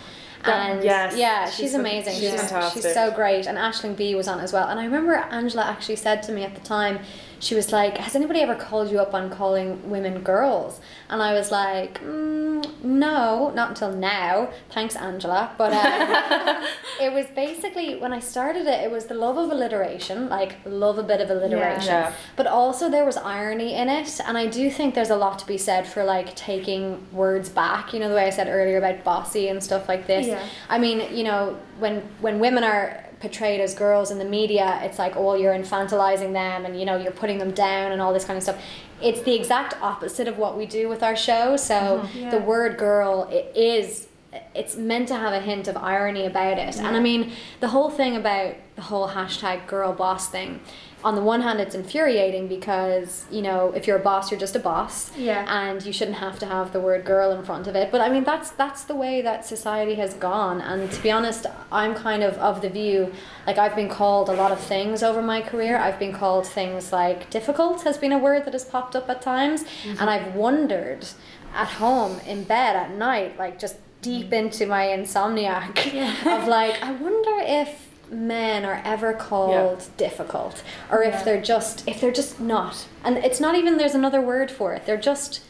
And 0.43 0.83
yes, 0.83 1.15
yeah, 1.15 1.45
she's 1.45 1.55
she's, 1.55 1.73
amazing. 1.75 2.13
she's 2.13 2.31
She's, 2.31 2.41
fantastic. 2.41 2.81
she's 2.83 2.93
so 2.93 3.11
great. 3.11 3.45
And 3.45 3.57
Aisling 3.59 3.95
Bea 3.95 4.15
was 4.15 4.27
on 4.27 4.39
as 4.39 4.51
well. 4.51 4.67
And 4.67 4.79
I 4.79 4.85
remember 4.85 5.13
Angela 5.13 5.63
actually 5.65 5.97
said 5.97 6.23
to 6.23 6.31
me 6.31 6.43
at 6.43 6.55
the 6.55 6.61
time, 6.61 6.99
she 7.41 7.55
was 7.55 7.71
like, 7.73 7.97
"Has 7.97 8.15
anybody 8.15 8.39
ever 8.41 8.55
called 8.55 8.91
you 8.91 8.99
up 8.99 9.13
on 9.13 9.29
calling 9.29 9.89
women 9.89 10.21
girls?" 10.21 10.79
And 11.09 11.21
I 11.21 11.33
was 11.33 11.51
like, 11.51 11.99
mm, 12.01 12.63
"No, 12.83 13.51
not 13.55 13.69
until 13.69 13.91
now. 13.91 14.49
Thanks, 14.69 14.95
Angela." 14.95 15.51
But 15.57 15.73
um, 15.73 16.63
it 17.01 17.11
was 17.11 17.25
basically 17.35 17.95
when 17.95 18.13
I 18.13 18.19
started 18.19 18.67
it, 18.67 18.83
it 18.85 18.91
was 18.91 19.07
the 19.07 19.15
love 19.15 19.37
of 19.37 19.51
alliteration, 19.51 20.29
like 20.29 20.57
love 20.65 20.97
a 20.99 21.03
bit 21.03 21.19
of 21.19 21.29
alliteration, 21.29 21.85
Yeah. 21.95 22.13
but 22.35 22.45
also 22.47 22.89
there 22.89 23.05
was 23.05 23.17
irony 23.17 23.73
in 23.73 23.89
it. 23.89 24.19
And 24.25 24.37
I 24.37 24.45
do 24.45 24.69
think 24.69 24.93
there's 24.95 25.09
a 25.09 25.17
lot 25.17 25.39
to 25.39 25.47
be 25.47 25.57
said 25.57 25.87
for 25.87 26.03
like 26.03 26.35
taking 26.35 27.05
words 27.11 27.49
back. 27.49 27.91
You 27.93 27.99
know 28.01 28.09
the 28.09 28.15
way 28.15 28.25
I 28.27 28.29
said 28.29 28.47
earlier 28.47 28.77
about 28.77 29.03
bossy 29.03 29.47
and 29.47 29.63
stuff 29.63 29.89
like 29.89 30.05
this. 30.05 30.27
Yeah. 30.27 30.43
I 30.69 30.77
mean, 30.77 31.15
you 31.15 31.23
know, 31.23 31.57
when 31.79 32.01
when 32.19 32.39
women 32.39 32.63
are 32.63 33.03
portrayed 33.21 33.61
as 33.61 33.73
girls 33.73 34.11
in 34.11 34.17
the 34.17 34.25
media, 34.25 34.79
it's 34.83 34.99
like, 34.99 35.15
oh, 35.15 35.35
you're 35.35 35.53
infantilizing 35.53 36.33
them 36.33 36.65
and 36.65 36.77
you 36.79 36.85
know 36.85 36.97
you're 36.97 37.11
putting 37.11 37.37
them 37.37 37.51
down 37.51 37.91
and 37.91 38.01
all 38.01 38.13
this 38.13 38.25
kind 38.25 38.35
of 38.35 38.43
stuff. 38.43 38.61
It's 39.01 39.21
the 39.21 39.33
exact 39.33 39.75
opposite 39.81 40.27
of 40.27 40.37
what 40.37 40.57
we 40.57 40.65
do 40.65 40.89
with 40.89 41.01
our 41.03 41.15
show. 41.15 41.55
So 41.55 42.03
mm-hmm. 42.03 42.29
the 42.31 42.39
word 42.39 42.77
girl 42.77 43.27
it 43.31 43.55
is 43.55 44.07
it's 44.55 44.77
meant 44.77 45.07
to 45.09 45.15
have 45.15 45.33
a 45.33 45.41
hint 45.41 45.67
of 45.67 45.75
irony 45.75 46.25
about 46.25 46.57
it. 46.57 46.77
And 46.77 46.95
I 46.95 46.99
mean, 46.99 47.33
the 47.59 47.67
whole 47.67 47.89
thing 47.89 48.15
about 48.15 48.55
the 48.75 48.83
whole 48.83 49.09
hashtag 49.09 49.67
girl 49.67 49.91
boss 49.91 50.29
thing, 50.29 50.61
on 51.03 51.15
the 51.15 51.21
one 51.21 51.41
hand, 51.41 51.59
it's 51.59 51.75
infuriating 51.75 52.47
because, 52.47 53.25
you 53.31 53.41
know, 53.41 53.73
if 53.73 53.87
you're 53.87 53.97
a 53.97 54.03
boss, 54.03 54.29
you're 54.31 54.39
just 54.39 54.55
a 54.55 54.59
boss. 54.59 55.15
Yeah. 55.17 55.45
And 55.49 55.83
you 55.83 55.91
shouldn't 55.91 56.17
have 56.17 56.37
to 56.39 56.45
have 56.45 56.71
the 56.73 56.79
word 56.79 57.03
girl 57.03 57.31
in 57.31 57.43
front 57.43 57.67
of 57.67 57.75
it. 57.75 57.91
But 57.91 58.01
I 58.01 58.09
mean, 58.09 58.23
that's 58.23 58.51
that's 58.51 58.83
the 58.83 58.95
way 58.95 59.21
that 59.21 59.45
society 59.45 59.95
has 59.95 60.13
gone. 60.13 60.61
And 60.61 60.89
to 60.91 61.01
be 61.01 61.11
honest, 61.11 61.45
I'm 61.71 61.93
kind 61.95 62.23
of 62.23 62.37
of 62.37 62.61
the 62.61 62.69
view, 62.69 63.11
like 63.47 63.57
I've 63.57 63.75
been 63.75 63.89
called 63.89 64.29
a 64.29 64.33
lot 64.33 64.51
of 64.51 64.59
things 64.59 65.03
over 65.03 65.21
my 65.21 65.41
career. 65.41 65.77
I've 65.77 65.99
been 65.99 66.13
called 66.13 66.47
things 66.47 66.93
like 66.93 67.29
difficult 67.29 67.81
has 67.83 67.97
been 67.97 68.11
a 68.11 68.19
word 68.19 68.45
that 68.45 68.53
has 68.53 68.63
popped 68.63 68.95
up 68.95 69.09
at 69.09 69.21
times. 69.21 69.63
Mm-hmm. 69.63 69.99
And 69.99 70.09
I've 70.09 70.35
wondered 70.35 71.07
at 71.53 71.67
home 71.67 72.19
in 72.25 72.43
bed 72.43 72.75
at 72.75 72.91
night, 72.91 73.37
like 73.37 73.59
just 73.59 73.75
deep 74.01 74.33
into 74.33 74.65
my 74.65 74.87
insomniac 74.87 75.77
of 76.25 76.47
like, 76.47 76.81
I 76.81 76.91
wonder 76.91 77.31
if 77.41 77.89
men 78.11 78.65
are 78.65 78.81
ever 78.83 79.13
called 79.13 79.87
difficult 79.97 80.63
or 80.91 81.01
if 81.01 81.23
they're 81.23 81.41
just 81.41 81.87
if 81.87 82.01
they're 82.01 82.11
just 82.11 82.39
not. 82.39 82.87
And 83.03 83.17
it's 83.17 83.39
not 83.39 83.55
even 83.55 83.77
there's 83.77 83.95
another 83.95 84.21
word 84.21 84.51
for 84.51 84.73
it. 84.73 84.85
They're 84.85 84.97
just 84.97 85.41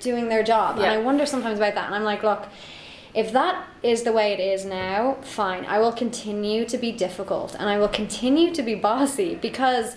doing 0.00 0.28
their 0.28 0.42
job. 0.42 0.78
And 0.78 0.86
i 0.86 0.98
wonder 0.98 1.26
sometimes 1.26 1.58
about 1.58 1.74
that. 1.74 1.86
And 1.86 1.94
i'm 1.94 2.04
like 2.04 2.22
look 2.22 2.48
if 3.14 3.32
that 3.32 3.66
is 3.82 4.02
the 4.02 4.12
way 4.12 4.32
it 4.32 4.40
is 4.40 4.64
now 4.64 5.14
fine. 5.22 5.64
I 5.66 5.78
will 5.78 5.92
continue 5.92 6.64
to 6.66 6.78
be 6.78 6.92
difficult 6.92 7.54
and 7.54 7.68
i 7.68 7.78
will 7.78 7.88
continue 7.88 8.54
to 8.54 8.62
be 8.62 8.74
bossy 8.74 9.34
because 9.34 9.96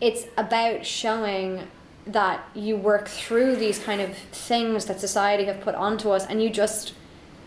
it's 0.00 0.24
about 0.36 0.84
showing 0.84 1.68
that 2.06 2.42
you 2.54 2.76
work 2.76 3.06
through 3.06 3.54
these 3.56 3.78
kind 3.78 4.00
of 4.00 4.16
things 4.16 4.86
that 4.86 4.98
society 4.98 5.44
have 5.44 5.60
put 5.60 5.74
onto 5.74 6.10
us 6.10 6.24
and 6.26 6.42
you 6.42 6.48
just 6.48 6.94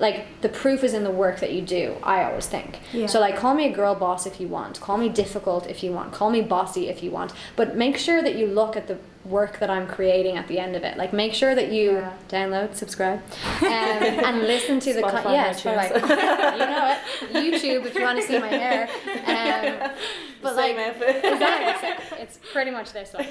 like 0.02 0.26
the 0.42 0.50
proof 0.50 0.84
is 0.84 0.94
in 0.94 1.04
the 1.04 1.12
work 1.12 1.40
that 1.40 1.52
you 1.54 1.62
do 1.62 1.96
i 2.04 2.24
always 2.24 2.48
think 2.48 2.80
Yeah. 2.92 3.06
so 3.08 3.20
like 3.20 3.36
call 3.38 3.54
me 3.54 3.66
a 3.68 3.72
girl 3.72 3.94
boss 3.96 4.26
if 4.26 4.42
you 4.42 4.48
want 4.48 4.82
call 4.82 4.98
me 4.98 5.08
difficult 5.10 5.68
if 5.68 5.84
you 5.84 5.92
want 5.94 6.12
call 6.12 6.30
me 6.32 6.42
bossy 6.42 6.90
if 6.90 7.02
you 7.04 7.12
want 7.12 7.32
but 7.56 7.76
make 7.78 7.98
sure 7.98 8.22
that 8.22 8.36
you 8.36 8.48
look 8.48 8.76
at 8.76 8.88
the 8.88 8.98
work 9.24 9.60
that 9.60 9.70
i'm 9.70 9.86
creating 9.88 10.36
at 10.38 10.48
the 10.48 10.58
end 10.58 10.76
of 10.76 10.84
it 10.84 10.98
like 10.98 11.14
make 11.14 11.34
sure 11.42 11.54
that 11.54 11.72
you 11.72 11.92
Yeah. 11.94 12.14
download 12.30 12.76
subscribe 12.76 13.20
um, 13.62 13.68
and 13.70 14.40
listen 14.54 14.80
to 14.80 14.94
the 14.94 15.02
Spotify, 15.04 15.24
con- 15.24 15.34
yeah. 15.34 15.54
Spotify. 15.54 16.52
you 16.60 16.66
know 16.74 16.98
it 16.98 17.54
youtube 17.54 17.86
if 17.86 17.94
you 17.96 18.02
want 18.02 18.20
to 18.20 18.26
see 18.26 18.40
my 18.40 18.48
hair 18.48 18.90
um, 19.86 19.92
but 20.42 20.56
Same 20.56 20.78
like 20.78 20.96
exactly 21.24 22.18
it's 22.20 22.40
pretty 22.52 22.72
much 22.72 22.92
this 22.94 23.14
one 23.14 23.26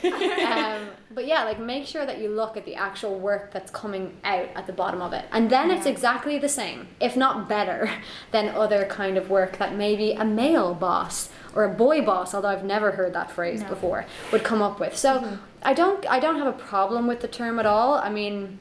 um, 0.47 0.89
but 1.11 1.27
yeah 1.27 1.45
like 1.45 1.59
make 1.59 1.87
sure 1.87 2.07
that 2.07 2.19
you 2.19 2.29
look 2.29 2.57
at 2.57 2.65
the 2.65 2.75
actual 2.75 3.19
work 3.19 3.53
that's 3.53 3.71
coming 3.71 4.17
out 4.25 4.49
at 4.55 4.67
the 4.67 4.73
bottom 4.73 5.03
of 5.03 5.13
it. 5.13 5.25
And 5.33 5.51
then 5.51 5.71
it's 5.71 5.87
exactly 5.87 6.39
the 6.39 6.49
same 6.49 6.89
if 7.01 7.17
not 7.17 7.49
better 7.49 7.91
than 8.31 8.49
other 8.49 8.85
kind 8.87 9.17
of 9.17 9.31
work 9.31 9.59
that 9.59 9.75
maybe 9.75 10.13
a 10.13 10.25
male 10.25 10.75
boss 10.75 11.31
or 11.55 11.65
a 11.65 11.69
boy 11.69 12.01
boss 12.05 12.33
although 12.35 12.49
i've 12.49 12.65
never 12.65 12.93
heard 12.93 13.13
that 13.13 13.31
phrase 13.31 13.65
before 13.65 14.07
would 14.33 14.45
come 14.45 14.63
up 14.63 14.81
with. 14.81 14.97
So 14.97 15.39
i 15.63 15.75
don't 15.75 16.07
i 16.11 16.19
don't 16.21 16.39
have 16.39 16.47
a 16.47 16.59
problem 16.59 17.07
with 17.07 17.21
the 17.21 17.29
term 17.29 17.59
at 17.59 17.67
all. 17.67 17.95
I 17.95 18.09
mean 18.11 18.59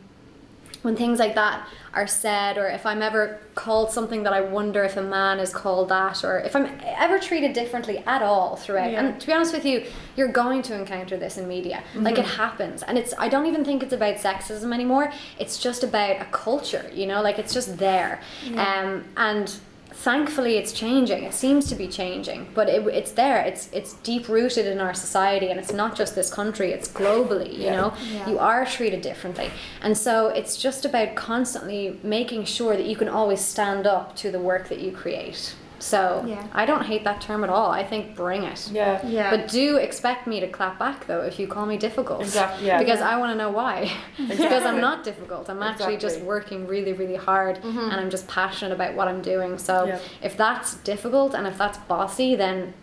when 0.82 0.96
things 0.96 1.20
like 1.20 1.36
that 1.36 1.68
are 1.94 2.08
said 2.08 2.58
or 2.58 2.68
if 2.68 2.86
i'm 2.86 3.02
ever 3.02 3.40
called 3.56 3.92
something 3.92 4.24
that 4.24 4.34
i 4.34 4.42
wonder 4.42 4.84
if 4.84 4.96
a 4.96 5.02
man 5.02 5.40
is 5.40 5.52
called 5.54 5.90
that 5.90 6.24
or 6.24 6.40
if 6.40 6.56
i'm 6.56 6.68
ever 6.84 7.20
treated 7.20 7.54
differently 7.54 7.98
at 8.06 8.22
all 8.22 8.56
throughout. 8.56 8.92
Yeah. 8.92 9.06
and 9.06 9.20
to 9.20 9.28
be 9.28 9.34
honest 9.34 9.54
with 9.54 9.66
you 9.66 9.86
you're 10.16 10.28
going 10.32 10.62
to 10.62 10.76
encounter 10.76 11.16
this 11.18 11.38
in 11.38 11.48
media. 11.48 11.82
Like 11.96 12.18
it 12.18 12.26
happens. 12.26 12.84
And 12.84 12.98
it's 12.98 13.14
i 13.18 13.30
don't 13.30 13.46
even 13.46 13.64
think 13.64 13.84
it's 13.84 13.94
about 13.94 14.16
sexism 14.16 14.74
anymore. 14.74 15.12
It's 15.40 15.58
just 15.58 15.84
about 15.84 16.22
a 16.22 16.26
culture 16.26 16.90
you 16.94 17.06
know? 17.06 17.22
Like 17.22 17.40
it's 17.40 17.54
just 17.54 17.78
there. 17.78 18.22
Um, 18.56 19.06
and 19.16 19.54
thankfully 20.00 20.56
it's 20.56 20.72
changing. 20.72 21.24
It 21.24 21.34
seems 21.34 21.68
to 21.70 21.76
be 21.76 21.88
changing 21.88 22.48
but 22.54 22.70
it, 22.70 22.86
it's 22.88 23.12
there. 23.12 23.42
It's 23.42 23.70
it's 23.74 23.94
deep 23.96 24.30
rooted 24.30 24.66
in 24.66 24.80
our 24.80 24.94
society 24.94 25.48
and 25.50 25.60
it's 25.60 25.74
not 25.74 25.96
just 25.96 26.16
this 26.16 26.34
country 26.34 26.72
it's 26.72 26.88
globally 26.88 27.52
you 27.58 27.72
know? 27.72 27.94
Yeah. 28.12 28.30
you 28.30 28.40
are 28.40 28.66
treated 28.66 29.02
differently. 29.02 29.50
And 29.82 29.98
so 29.98 30.30
it's 30.30 30.56
just 30.58 30.86
about 30.86 31.16
constantly 31.16 32.00
making 32.04 32.46
sure 32.46 32.78
that 32.78 32.86
you 32.86 32.96
can 32.96 33.10
always 33.10 33.42
stand 33.42 33.86
up 33.86 34.16
to 34.18 34.32
the 34.32 34.40
work 34.40 34.70
that 34.70 34.80
you 34.80 34.92
create 34.92 35.56
So 35.80 36.24
Yeah. 36.28 36.46
I 36.54 36.66
don't 36.66 36.86
hate 36.86 37.04
that 37.04 37.22
term 37.22 37.44
at 37.44 37.50
all. 37.50 37.72
I 37.72 37.84
think 37.84 38.16
bring 38.16 38.44
it. 38.44 38.70
Yeah. 38.72 39.06
Yeah. 39.06 39.30
But 39.30 39.50
do 39.50 39.78
expect 39.78 40.28
me 40.28 40.40
to 40.40 40.48
clap 40.48 40.78
back 40.78 41.08
though 41.08 41.22
if 41.22 41.40
you 41.40 41.48
call 41.48 41.66
me 41.66 41.78
difficult. 41.78 42.22
Exactly. 42.22 42.68
Yeah. 42.68 42.80
Because 42.80 43.02
I 43.02 43.18
want 43.18 43.32
to 43.32 43.38
know 43.38 43.50
why. 43.50 43.92
because 44.28 44.64
I'm 44.64 44.82
not 44.82 45.04
difficult. 45.04 45.50
I'm 45.50 45.64
actually 45.64 45.98
just 45.98 46.22
working 46.22 46.68
really, 46.68 46.94
really 46.94 47.16
hard 47.16 47.58
mm-hmm. 47.58 47.78
and 47.78 47.94
I'm 47.94 48.10
just 48.10 48.28
passionate 48.28 48.74
about 48.74 48.94
what 48.96 49.08
I'm 49.08 49.22
doing. 49.22 49.58
So 49.58 49.86
Yeah. 49.86 50.00
if 50.22 50.38
that's 50.38 50.76
difficult 50.76 51.34
and 51.34 51.48
if 51.48 51.58
that's 51.58 51.78
bossy, 51.80 52.36
then 52.36 52.74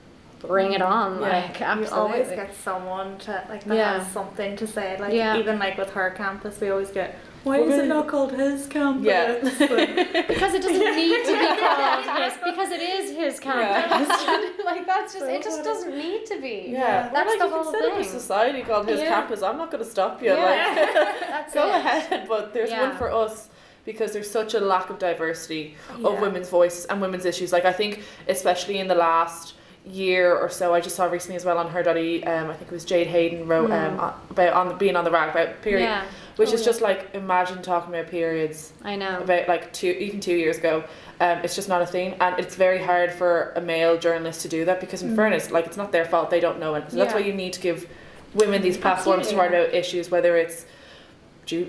bring 0.40 0.72
it 0.72 0.80
mm-hmm. 0.80 0.92
on. 0.92 1.20
Yeah. 1.20 1.28
Like, 1.28 1.60
You 1.60 1.66
absolutely. 1.66 1.98
always 1.98 2.28
get 2.28 2.54
someone 2.54 3.18
to 3.18 3.44
like 3.48 3.64
that 3.64 3.76
Yeah. 3.76 3.98
has 3.98 4.12
something 4.12 4.56
to 4.56 4.66
say. 4.66 4.96
Like 4.98 5.12
Yeah. 5.12 5.36
even 5.36 5.58
like 5.58 5.76
with 5.78 5.90
her 5.90 6.10
campus, 6.10 6.60
we 6.60 6.70
always 6.70 6.90
get 6.90 7.16
why 7.46 7.60
We're 7.60 7.66
is 7.68 7.74
it 7.74 7.76
gonna- 7.76 7.94
not 7.94 8.08
called 8.08 8.32
his 8.32 8.66
campus? 8.66 9.06
Yeah. 9.06 9.36
Like, 9.76 10.28
because 10.28 10.52
it 10.54 10.62
doesn't 10.62 10.96
need 10.96 11.24
to 11.24 11.32
be 11.38 11.60
called 11.62 12.22
his 12.22 12.34
because 12.44 12.70
it 12.72 12.82
is 12.82 13.16
his 13.16 13.38
campus. 13.40 14.08
like 14.64 14.84
that's 14.86 15.12
just 15.14 15.24
So 15.24 15.30
it 15.36 15.42
just 15.42 15.62
doesn't 15.62 15.96
need 15.96 16.26
to 16.26 16.40
be. 16.40 16.68
Yeah, 16.72 17.08
That's 17.12 17.28
like 17.30 17.38
the 17.38 17.44
you 17.46 17.50
whole 17.52 17.64
can 17.64 17.72
set 17.72 17.84
up 17.92 17.98
a 17.98 18.02
thing. 18.02 18.12
society 18.20 18.62
called 18.62 18.88
his 18.88 19.00
Yeah. 19.00 19.08
campus. 19.08 19.42
I'm 19.42 19.56
not 19.58 19.70
going 19.70 19.82
to 19.84 19.90
stop 19.90 20.20
you. 20.22 20.32
Yeah. 20.32 20.44
Like, 20.44 21.20
That's 21.20 21.54
go 21.54 21.68
it. 21.68 21.74
ahead. 21.76 22.26
But 22.28 22.52
there's 22.52 22.70
Yeah. 22.70 22.88
one 22.88 22.96
for 22.96 23.12
us 23.12 23.48
because 23.84 24.12
there's 24.12 24.30
such 24.30 24.54
a 24.54 24.60
lack 24.60 24.90
of 24.90 24.98
diversity 24.98 25.76
Yeah. 25.98 26.08
of 26.08 26.20
women's 26.20 26.48
voice 26.48 26.84
and 26.86 27.00
women's 27.00 27.24
issues. 27.24 27.52
Like 27.52 27.64
I 27.64 27.72
think, 27.72 28.02
especially 28.28 28.78
in 28.78 28.88
the 28.88 28.96
last 28.96 29.54
year 29.84 30.34
or 30.36 30.48
so, 30.48 30.74
I 30.74 30.80
just 30.80 30.96
saw 30.96 31.04
recently 31.06 31.36
as 31.36 31.44
well 31.44 31.58
on 31.58 31.68
her.ie. 31.70 32.24
Um, 32.24 32.50
I 32.50 32.54
think 32.54 32.72
it 32.72 32.74
was 32.74 32.84
Jade 32.84 33.06
Hayden 33.06 33.46
wrote 33.46 33.70
um, 33.70 34.00
about 34.30 34.52
on 34.54 34.68
the, 34.68 34.74
being 34.74 34.96
on 34.96 35.04
the 35.04 35.12
rag 35.12 35.28
about 35.30 35.62
period, 35.62 35.84
Yeah, 35.84 36.02
which 36.36 36.50
Oh, 36.50 36.54
is 36.54 36.60
yeah. 36.60 36.66
just 36.66 36.80
like 36.80 37.08
imagine 37.14 37.62
talking 37.62 37.94
about 37.94 38.08
periods 38.10 38.72
I 38.84 38.96
know. 38.96 39.20
about 39.20 39.48
like 39.48 39.72
two 39.72 39.90
even 39.90 40.20
two 40.20 40.34
years 40.36 40.58
ago 40.58 40.84
um, 41.20 41.38
it's 41.38 41.54
just 41.56 41.68
not 41.68 41.80
a 41.82 41.86
thing 41.86 42.14
and 42.20 42.38
it's 42.38 42.54
very 42.56 42.82
hard 42.82 43.10
for 43.12 43.52
a 43.56 43.60
male 43.60 43.98
journalist 43.98 44.42
to 44.42 44.48
do 44.48 44.64
that 44.66 44.80
because 44.80 45.02
in 45.02 45.16
fairness 45.16 45.50
like 45.50 45.66
it's 45.66 45.76
not 45.78 45.92
their 45.92 46.04
fault 46.04 46.28
they 46.30 46.40
don't 46.40 46.58
know 46.60 46.74
it 46.74 46.90
so 46.90 46.96
that's 46.96 47.14
why 47.14 47.20
you 47.20 47.32
need 47.32 47.52
to 47.54 47.60
give 47.60 47.88
women 48.34 48.60
these 48.60 48.76
platforms 48.76 49.28
to 49.28 49.34
Absolutely. 49.34 49.56
write 49.58 49.64
about 49.64 49.74
issues 49.74 50.10
whether 50.10 50.36
it's 50.36 50.66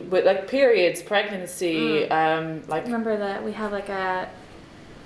with 0.10 0.26
like 0.26 0.48
periods 0.50 1.02
pregnancy 1.04 2.10
um, 2.10 2.62
like 2.68 2.84
remember 2.86 3.16
that 3.16 3.44
we 3.44 3.52
have 3.54 3.72
like 3.72 3.90
a 3.90 4.28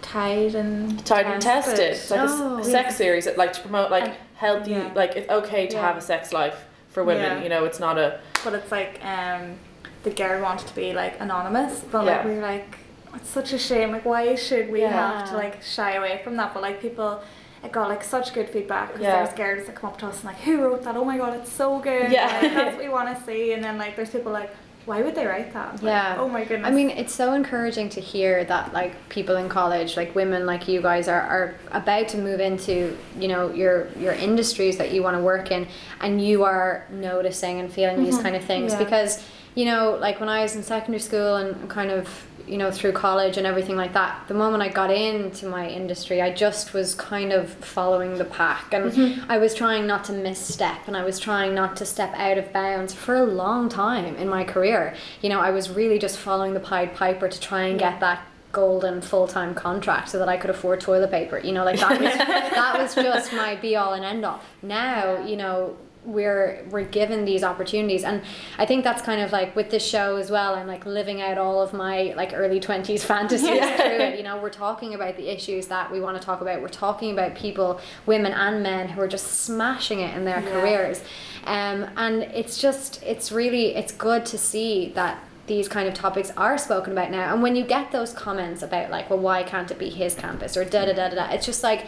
Tide 0.02 0.56
and 0.56 1.06
Tied 1.06 1.28
and 1.28 1.40
tested 1.42 1.80
it's 1.92 2.10
like 2.10 2.22
Oh, 2.24 2.58
a, 2.58 2.64
sex 2.64 2.96
series 2.96 3.26
that 3.26 3.38
like 3.38 3.54
to 3.54 3.62
promote 3.62 3.92
like 3.92 4.16
healthy 4.36 4.72
yeah. 4.72 4.92
like 4.96 5.16
it's 5.16 5.30
okay 5.30 5.68
to 5.68 5.76
Yeah. 5.76 5.82
have 5.88 5.98
a 5.98 6.02
sex 6.02 6.34
life 6.34 6.66
for 6.92 7.04
women 7.04 7.24
Yeah. 7.38 7.44
you 7.44 7.50
know 7.50 7.66
it's 7.66 7.80
not 7.80 7.98
a 7.98 8.20
but 8.44 8.54
it's 8.54 8.72
like 8.72 9.00
um 9.04 9.56
the 10.04 10.10
girl 10.12 10.42
wanted 10.42 10.68
to 10.68 10.76
be 10.76 10.94
like 10.94 11.20
anonymous, 11.20 11.82
but 11.92 12.06
like 12.06 12.22
Yeah. 12.24 12.28
we 12.28 12.36
were 12.36 12.42
like 12.42 12.78
it's 13.16 13.30
such 13.30 13.52
a 13.54 13.58
shame. 13.60 13.92
Like 13.92 14.06
why 14.06 14.36
should 14.36 14.72
we 14.72 14.82
Yeah. 14.82 15.20
have 15.20 15.30
to 15.30 15.36
like 15.36 15.62
shy 15.62 15.92
away 15.94 16.22
from 16.24 16.38
that? 16.38 16.54
But 16.54 16.62
like 16.64 16.82
people. 16.82 17.22
It 17.64 17.72
got 17.72 17.90
like 17.90 18.04
such 18.04 18.34
good 18.34 18.50
feedback 18.50 18.88
because 18.88 19.04
Yeah. 19.04 19.22
there's 19.24 19.36
girls 19.38 19.68
that 19.68 19.76
come 19.76 19.92
up 19.92 19.98
to 20.00 20.08
us 20.08 20.16
and 20.16 20.24
like, 20.32 20.38
who 20.38 20.64
wrote 20.64 20.82
that? 20.86 20.98
Oh 20.98 21.06
my 21.06 21.16
god, 21.20 21.34
it's 21.40 21.52
so 21.52 21.78
good. 21.78 22.12
Yeah. 22.12 22.26
like, 22.42 22.52
that's 22.56 22.76
what 22.76 22.84
we 22.84 22.90
want 22.98 23.16
to 23.16 23.24
see. 23.24 23.54
And 23.54 23.64
then 23.64 23.78
like, 23.78 23.96
there's 23.96 24.10
people 24.10 24.32
like, 24.32 24.52
why 24.86 25.02
would 25.02 25.16
they 25.16 25.26
write 25.26 25.54
that? 25.54 25.74
Like, 25.76 25.84
Yeah. 25.84 26.16
oh 26.20 26.28
my 26.28 26.44
goodness. 26.44 26.68
I 26.68 26.72
mean, 26.72 26.90
it's 26.90 27.14
so 27.14 27.34
encouraging 27.34 27.90
to 27.90 28.02
hear 28.02 28.44
that 28.46 28.74
like 28.74 29.10
people 29.10 29.36
in 29.36 29.48
college, 29.48 29.96
like 29.96 30.16
women 30.16 30.46
like 30.46 30.68
you 30.68 30.82
guys, 30.82 31.08
are, 31.08 31.22
are 31.22 31.56
about 31.72 32.08
to 32.10 32.18
move 32.18 32.40
into 32.40 32.98
you 33.18 33.28
know 33.28 33.52
your 33.54 33.88
your 33.98 34.14
industries 34.14 34.78
that 34.78 34.92
you 34.92 35.04
want 35.04 35.16
to 35.18 35.24
work 35.24 35.52
in, 35.52 35.68
and 36.00 36.22
you 36.26 36.44
are 36.44 36.86
noticing 36.90 37.60
and 37.60 37.72
feeling 37.72 38.04
these 38.04 38.16
mm-hmm. 38.16 38.24
kind 38.24 38.36
of 38.36 38.44
things 38.44 38.74
Yeah. 38.74 38.80
because 38.80 39.24
you 39.54 39.66
know, 39.66 39.98
like 40.00 40.20
when 40.20 40.30
I 40.30 40.44
was 40.44 40.56
in 40.56 40.64
secondary 40.64 41.02
school 41.02 41.36
and 41.36 41.70
kind 41.70 41.92
of 41.92 42.08
you 42.52 42.58
know 42.58 42.70
through 42.70 42.92
college 42.92 43.38
and 43.38 43.48
everything 43.48 43.78
like 43.78 43.94
that, 43.94 44.28
the 44.28 44.34
moment 44.34 44.62
I 44.62 44.68
got 44.68 44.92
into 44.92 45.46
my 45.46 45.68
industry, 45.68 46.22
I 46.22 46.34
just 46.34 46.74
was 46.74 46.94
kind 46.94 47.32
of 47.32 47.50
following 47.50 48.18
the 48.18 48.26
pack, 48.26 48.74
and 48.74 48.92
mm-hmm. 48.92 49.32
I 49.32 49.38
was 49.38 49.56
trying 49.56 49.88
not 49.88 50.04
to 50.06 50.14
misstep, 50.14 50.88
and 50.88 50.98
I 50.98 51.04
was 51.04 51.18
trying 51.18 51.56
not 51.56 51.78
to 51.78 51.86
step 51.86 52.14
out 52.16 52.38
of 52.38 52.52
bounds 52.52 52.94
for 52.94 53.16
a 53.16 53.24
long 53.24 53.70
time 53.70 54.16
in 54.18 54.28
my 54.28 54.44
career. 54.44 54.96
You 55.22 55.30
know, 55.30 55.40
I 55.40 55.52
was 55.52 55.70
really 55.70 55.98
just 55.98 56.18
following 56.18 56.54
the 56.54 56.60
Pied 56.60 56.94
Piper 56.94 57.30
to 57.30 57.40
try 57.40 57.64
and 57.64 57.80
get 57.80 58.02
that 58.02 58.28
golden 58.52 59.02
full-time 59.02 59.56
contract 59.56 60.10
so 60.10 60.20
that 60.20 60.28
I 60.28 60.36
could 60.36 60.50
afford 60.50 60.82
toilet 60.82 61.10
paper 61.10 61.40
you 61.40 61.54
know 61.54 61.64
like 61.64 61.80
that 61.80 62.02
was 62.02 62.14
that 62.18 62.78
was 62.78 62.96
just 62.96 63.32
my 63.32 63.56
be 63.56 63.78
all 63.78 63.94
and 63.94 64.04
end 64.04 64.26
all 64.26 64.42
now 64.62 65.26
you 65.26 65.38
know 65.38 65.78
we're 66.04 66.66
we're 66.72 66.84
given 66.84 67.26
these 67.26 67.44
opportunities. 67.44 68.04
And 68.04 68.22
I 68.58 68.66
think 68.66 68.84
that's 68.84 69.02
kind 69.02 69.22
of 69.22 69.32
like 69.32 69.56
with 69.56 69.70
this 69.70 69.86
show 69.86 70.16
as 70.16 70.32
well 70.32 70.56
I'm 70.56 70.68
like 70.68 70.86
living 70.86 71.22
out 71.22 71.38
all 71.38 71.62
of 71.62 71.74
my 71.74 72.14
like 72.16 72.32
early 72.34 72.60
20s 72.60 73.02
fantasies 73.06 73.48
through 73.48 73.56
it. 73.60 74.18
You 74.18 74.24
know 74.24 74.42
we're 74.42 74.50
talking 74.50 74.94
about 74.94 75.18
the 75.18 75.30
issues 75.30 75.68
that 75.68 75.92
we 75.92 76.00
want 76.00 76.20
to 76.20 76.26
talk 76.26 76.42
about. 76.42 76.62
We're 76.62 76.70
talking 76.70 77.12
about 77.12 77.36
people 77.36 77.80
women 78.06 78.32
and 78.34 78.64
men 78.64 78.90
who 78.90 79.02
are 79.02 79.08
just 79.08 79.28
smashing 79.28 80.00
it 80.00 80.16
in 80.16 80.26
their 80.26 80.42
careers. 80.42 81.02
Um, 81.46 81.88
and 81.96 82.24
it's 82.24 82.60
just 82.60 83.02
it's 83.04 83.32
really 83.32 83.76
it's 83.76 83.92
good 83.92 84.26
to 84.28 84.38
see 84.38 84.92
that 84.96 85.24
these 85.48 85.68
kind 85.68 85.88
of 85.88 85.94
topics 85.94 86.32
are 86.38 86.58
spoken 86.58 86.94
about 86.94 87.12
now. 87.12 87.34
And 87.34 87.44
when 87.44 87.56
you 87.56 87.66
get 87.66 87.92
those 87.92 88.14
comments 88.14 88.62
about 88.64 88.90
like 88.90 89.10
well 89.10 89.20
why 89.20 89.44
can't 89.44 89.70
it 89.70 89.78
be 89.78 89.90
his 89.90 90.16
campus 90.16 90.58
or 90.58 90.66
da 90.66 90.86
da 90.86 90.94
da 90.94 91.10
da 91.10 91.16
da 91.16 91.32
it's 91.32 91.46
just 91.46 91.64
like 91.64 91.86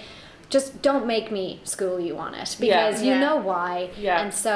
just 0.57 0.67
don't 0.87 1.05
make 1.15 1.27
me 1.31 1.45
school 1.63 1.97
you 2.07 2.13
on 2.25 2.31
it 2.35 2.49
Yeah. 2.59 2.89
because 2.89 3.01
you 3.07 3.13
Yeah. 3.13 3.19
know 3.25 3.35
why 3.51 3.89
Yeah. 3.97 4.21
and 4.21 4.29
so 4.45 4.53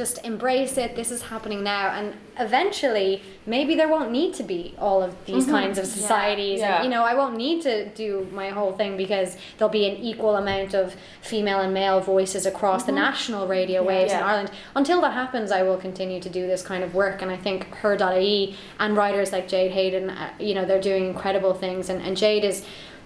just 0.00 0.14
embrace 0.24 0.74
it 0.84 0.90
this 1.00 1.10
is 1.16 1.20
happening 1.32 1.60
now 1.62 1.84
and 1.98 2.14
eventually 2.46 3.10
maybe 3.46 3.72
there 3.74 3.88
won't 3.94 4.10
need 4.10 4.32
to 4.40 4.42
be 4.54 4.74
all 4.86 5.00
of 5.06 5.12
these 5.26 5.46
kinds 5.56 5.76
of 5.78 5.86
societies 5.86 6.60
Mm-hmm. 6.60 6.68
Yeah. 6.70 6.74
and 6.76 6.84
you 6.86 6.90
know 6.94 7.04
I 7.04 7.14
won't 7.20 7.36
need 7.36 7.58
to 7.68 7.74
do 8.04 8.26
my 8.42 8.48
whole 8.56 8.72
thing 8.80 8.92
because 9.04 9.30
there'll 9.56 9.76
be 9.82 9.86
an 9.92 9.96
equal 10.10 10.34
amount 10.36 10.72
of 10.82 10.86
female 11.20 11.60
and 11.66 11.72
male 11.82 12.00
voices 12.00 12.42
across 12.52 12.84
the 12.84 12.92
national 13.06 13.42
radio 13.46 13.80
waves 13.92 14.12
in 14.12 14.18
Mm-hmm. 14.18 14.28
Ireland 14.30 14.50
until 14.80 15.00
that 15.04 15.12
happens 15.22 15.48
I 15.52 15.62
will 15.68 15.76
continue 15.88 16.20
to 16.26 16.30
do 16.38 16.42
this 16.52 16.62
kind 16.62 16.82
of 16.86 16.90
work 17.02 17.16
and 17.22 17.30
I 17.30 17.36
think 17.46 17.58
her.ie 17.82 18.56
and 18.82 18.90
writers 18.96 19.30
like 19.36 19.46
Jade 19.54 19.72
Hayden 19.78 20.04
uh, 20.10 20.30
you 20.48 20.54
know 20.56 20.64
they're 20.68 20.86
doing 20.92 21.04
incredible 21.14 21.54
things 21.64 21.88
and, 21.90 22.00
and 22.06 22.16
Jade 22.16 22.44
is 22.52 22.64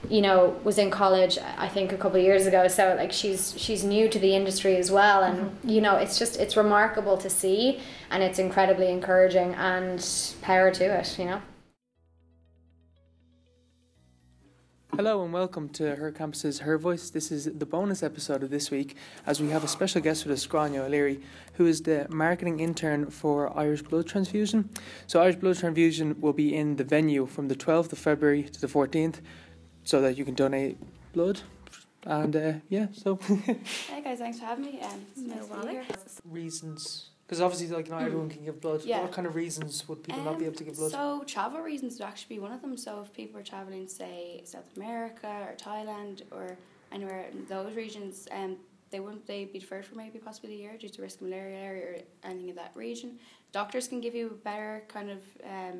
you 0.08 0.20
know 0.20 0.58
was 0.64 0.78
in 0.78 0.90
college 0.90 1.38
I 1.56 1.68
think 1.68 1.92
a 1.92 1.96
couple 1.96 2.18
of 2.18 2.24
years 2.24 2.46
ago 2.46 2.68
so 2.68 2.94
like 2.96 3.12
she's 3.12 3.54
she's 3.56 3.84
new 3.84 4.08
to 4.08 4.18
the 4.18 4.34
industry 4.34 4.76
as 4.76 4.90
well 4.90 5.22
and 5.22 5.38
Mm-hmm. 5.38 5.68
you 5.68 5.80
know 5.80 5.96
it's 5.96 6.18
just 6.18 6.38
it's 6.38 6.56
remarkable 6.56 7.16
to 7.18 7.28
see 7.30 7.80
and 8.10 8.22
it's 8.22 8.38
incredibly 8.38 8.88
encouraging 8.90 9.54
and 9.54 10.04
power 10.42 10.70
to 10.70 10.84
it 10.84 11.18
you 11.18 11.24
know 11.26 11.42
Hello 14.96 15.22
and 15.22 15.32
welcome 15.32 15.68
to 15.68 15.94
Her 15.94 16.10
Campus's 16.10 16.58
Her 16.58 16.76
Voice. 16.76 17.10
This 17.10 17.30
is 17.30 17.44
the 17.44 17.66
bonus 17.66 18.02
episode 18.02 18.42
of 18.42 18.50
this 18.50 18.68
week 18.72 18.96
as 19.26 19.40
we 19.40 19.50
have 19.50 19.62
a 19.62 19.68
special 19.68 20.00
guest 20.00 20.24
with 20.24 20.32
us, 20.32 20.44
Grania 20.44 20.82
O'Leary, 20.82 21.20
who 21.52 21.66
is 21.66 21.82
the 21.82 22.08
marketing 22.10 22.58
intern 22.58 23.08
for 23.08 23.56
Irish 23.56 23.82
Blood 23.82 24.08
Transfusion. 24.08 24.68
So 25.06 25.22
Irish 25.22 25.36
Blood 25.36 25.56
Transfusion 25.56 26.20
will 26.20 26.32
be 26.32 26.52
in 26.52 26.74
the 26.74 26.82
venue 26.82 27.26
from 27.26 27.46
the 27.46 27.54
12th 27.54 27.92
of 27.92 27.98
February 27.98 28.42
to 28.44 28.60
the 28.60 28.66
14th 28.66 29.20
so 29.88 30.02
that 30.02 30.18
you 30.18 30.24
can 30.24 30.34
donate 30.34 30.76
blood. 31.14 31.40
And 32.04 32.36
uh, 32.36 32.52
yeah, 32.68 32.88
so 32.92 33.16
Hey 33.88 34.02
guys, 34.04 34.18
thanks 34.18 34.38
for 34.38 34.44
having 34.44 34.66
me. 34.66 34.80
Um, 34.82 35.00
it's 35.10 35.20
nice 35.20 35.46
to 35.46 35.66
be 35.66 35.72
here. 35.72 35.84
reasons, 36.26 37.08
because 37.26 37.40
obviously 37.40 37.74
like 37.74 37.88
not 37.88 38.02
everyone 38.02 38.28
can 38.28 38.44
give 38.44 38.60
blood. 38.60 38.84
Yeah. 38.84 39.00
What 39.00 39.12
kind 39.12 39.26
of 39.26 39.34
reasons 39.34 39.88
would 39.88 40.02
people 40.04 40.22
not 40.22 40.38
be 40.38 40.44
Um, 40.44 40.48
able 40.50 40.58
to 40.58 40.64
give 40.64 40.76
blood? 40.76 40.90
So 40.90 41.24
travel 41.26 41.60
reasons 41.60 41.98
would 41.98 42.06
actually 42.06 42.36
be 42.36 42.40
one 42.40 42.52
of 42.52 42.60
them. 42.60 42.76
So 42.76 43.00
if 43.00 43.12
people 43.14 43.40
are 43.40 43.42
traveling, 43.42 43.88
say 43.88 44.42
South 44.44 44.68
America 44.76 45.30
or 45.48 45.54
Thailand 45.56 46.22
or 46.30 46.58
anywhere 46.92 47.24
in 47.32 47.46
those 47.46 47.74
regions, 47.74 48.28
um, 48.30 48.58
they 48.90 49.00
wouldn't 49.00 49.26
they 49.26 49.46
be 49.46 49.58
deferred 49.58 49.86
for 49.86 49.94
maybe 49.96 50.18
possibly 50.18 50.52
a 50.54 50.58
year 50.58 50.76
due 50.78 50.90
to 50.90 51.02
risk 51.02 51.20
of 51.22 51.28
malaria 51.28 51.66
or 51.86 51.96
anything 52.24 52.50
in 52.50 52.56
that 52.56 52.72
region. 52.74 53.18
Doctors 53.52 53.88
can 53.88 54.00
give 54.02 54.14
you 54.14 54.26
a 54.26 54.34
better 54.50 54.84
kind 54.88 55.08
of 55.10 55.20
um, 55.44 55.78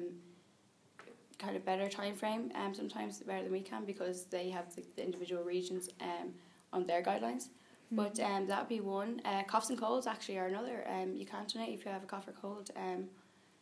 kind 1.38 1.56
of 1.56 1.64
better 1.64 1.88
time 1.88 2.14
frame. 2.14 2.50
Um, 2.54 2.74
sometimes 2.74 3.18
better 3.20 3.42
than 3.42 3.52
we 3.52 3.60
can 3.60 3.84
because 3.84 4.24
they 4.24 4.50
have 4.50 4.74
the, 4.74 4.82
the 4.96 5.04
individual 5.04 5.42
regions 5.42 5.88
um 6.00 6.34
on 6.72 6.86
their 6.86 7.02
guidelines. 7.02 7.48
But 7.90 8.20
um, 8.20 8.46
that 8.48 8.58
would 8.60 8.68
be 8.68 8.80
one. 8.80 9.22
Uh, 9.24 9.44
coughs 9.44 9.70
and 9.70 9.78
colds 9.78 10.06
actually 10.06 10.36
are 10.38 10.46
another. 10.46 10.84
Um, 10.86 11.14
you 11.14 11.24
can't 11.24 11.50
donate 11.50 11.70
if 11.70 11.86
you 11.86 11.90
have 11.90 12.02
a 12.02 12.06
cough 12.06 12.28
or 12.28 12.32
cold. 12.32 12.70
Um, 12.76 13.04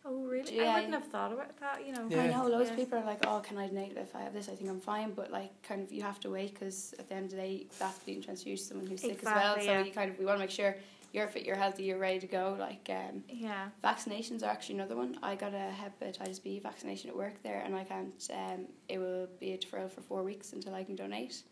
oh 0.04 0.24
really? 0.24 0.56
yeah. 0.56 0.64
I 0.64 0.74
wouldn't 0.74 0.94
have 0.94 1.06
thought 1.06 1.32
about 1.32 1.56
that. 1.60 1.86
You 1.86 1.92
know. 1.92 2.06
Yeah. 2.08 2.22
I 2.22 2.26
know 2.26 2.48
loads 2.48 2.66
Yeah. 2.66 2.72
of 2.72 2.76
people 2.76 2.98
are 2.98 3.04
like, 3.04 3.24
oh, 3.24 3.38
can 3.38 3.56
I 3.56 3.68
donate 3.68 3.96
if 3.96 4.16
I 4.16 4.22
have 4.22 4.32
this? 4.32 4.48
I 4.48 4.56
think 4.56 4.68
I'm 4.68 4.80
fine, 4.80 5.12
but 5.12 5.30
like, 5.30 5.50
kind 5.62 5.80
of, 5.80 5.92
you 5.92 6.02
have 6.02 6.18
to 6.20 6.30
wait 6.30 6.54
because 6.54 6.92
at 6.98 7.08
the 7.08 7.14
end 7.14 7.26
of 7.26 7.30
the 7.32 7.36
day, 7.36 7.66
that's 7.78 8.00
being 8.00 8.20
transfused 8.20 8.64
to 8.64 8.68
someone 8.70 8.88
who's 8.88 9.00
sick 9.00 9.18
as 9.18 9.24
well. 9.24 9.60
So 9.60 9.62
yeah. 9.62 9.84
you 9.84 9.92
kind 9.92 10.10
of, 10.10 10.18
we 10.18 10.24
want 10.24 10.38
to 10.38 10.40
make 10.40 10.50
sure 10.50 10.76
you're 11.16 11.28
fit, 11.28 11.44
you're 11.46 11.56
healthy, 11.56 11.84
you're 11.84 11.98
ready 11.98 12.20
to 12.20 12.26
go. 12.26 12.54
Like, 12.58 12.88
um, 12.90 13.24
Yeah. 13.28 13.70
vaccinations 13.82 14.42
are 14.42 14.50
actually 14.50 14.76
another 14.76 14.96
one. 14.96 15.18
I 15.22 15.34
got 15.34 15.54
a 15.54 15.72
hepatitis 15.82 16.42
B 16.42 16.58
vaccination 16.60 17.08
at 17.10 17.16
work 17.16 17.42
there, 17.42 17.60
and 17.64 17.74
I 17.74 17.84
can't. 17.84 18.30
Um, 18.32 18.66
it 18.88 18.98
will 18.98 19.26
be 19.40 19.52
a 19.54 19.58
deferral 19.58 19.90
for 19.90 20.02
four 20.02 20.22
weeks 20.22 20.52
until 20.52 20.74
I 20.74 20.84
can 20.84 20.94
donate. 20.94 21.42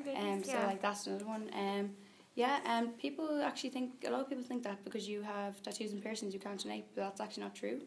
Okay. 0.00 0.14
Um, 0.16 0.42
so 0.42 0.52
yeah. 0.52 0.66
like 0.66 0.82
that's 0.82 1.06
another 1.06 1.24
one. 1.26 1.48
Um, 1.54 1.94
yeah, 2.34 2.60
and 2.64 2.98
people 2.98 3.42
actually 3.42 3.70
think 3.70 4.04
a 4.06 4.10
lot 4.10 4.20
of 4.22 4.28
people 4.28 4.44
think 4.44 4.62
that 4.64 4.82
because 4.84 5.08
you 5.08 5.22
have 5.22 5.62
tattoos 5.62 5.92
and 5.92 6.02
piercings 6.02 6.34
you 6.34 6.40
can't 6.40 6.60
donate, 6.62 6.86
but 6.94 7.02
that's 7.02 7.20
actually 7.20 7.44
not 7.44 7.54
true. 7.54 7.80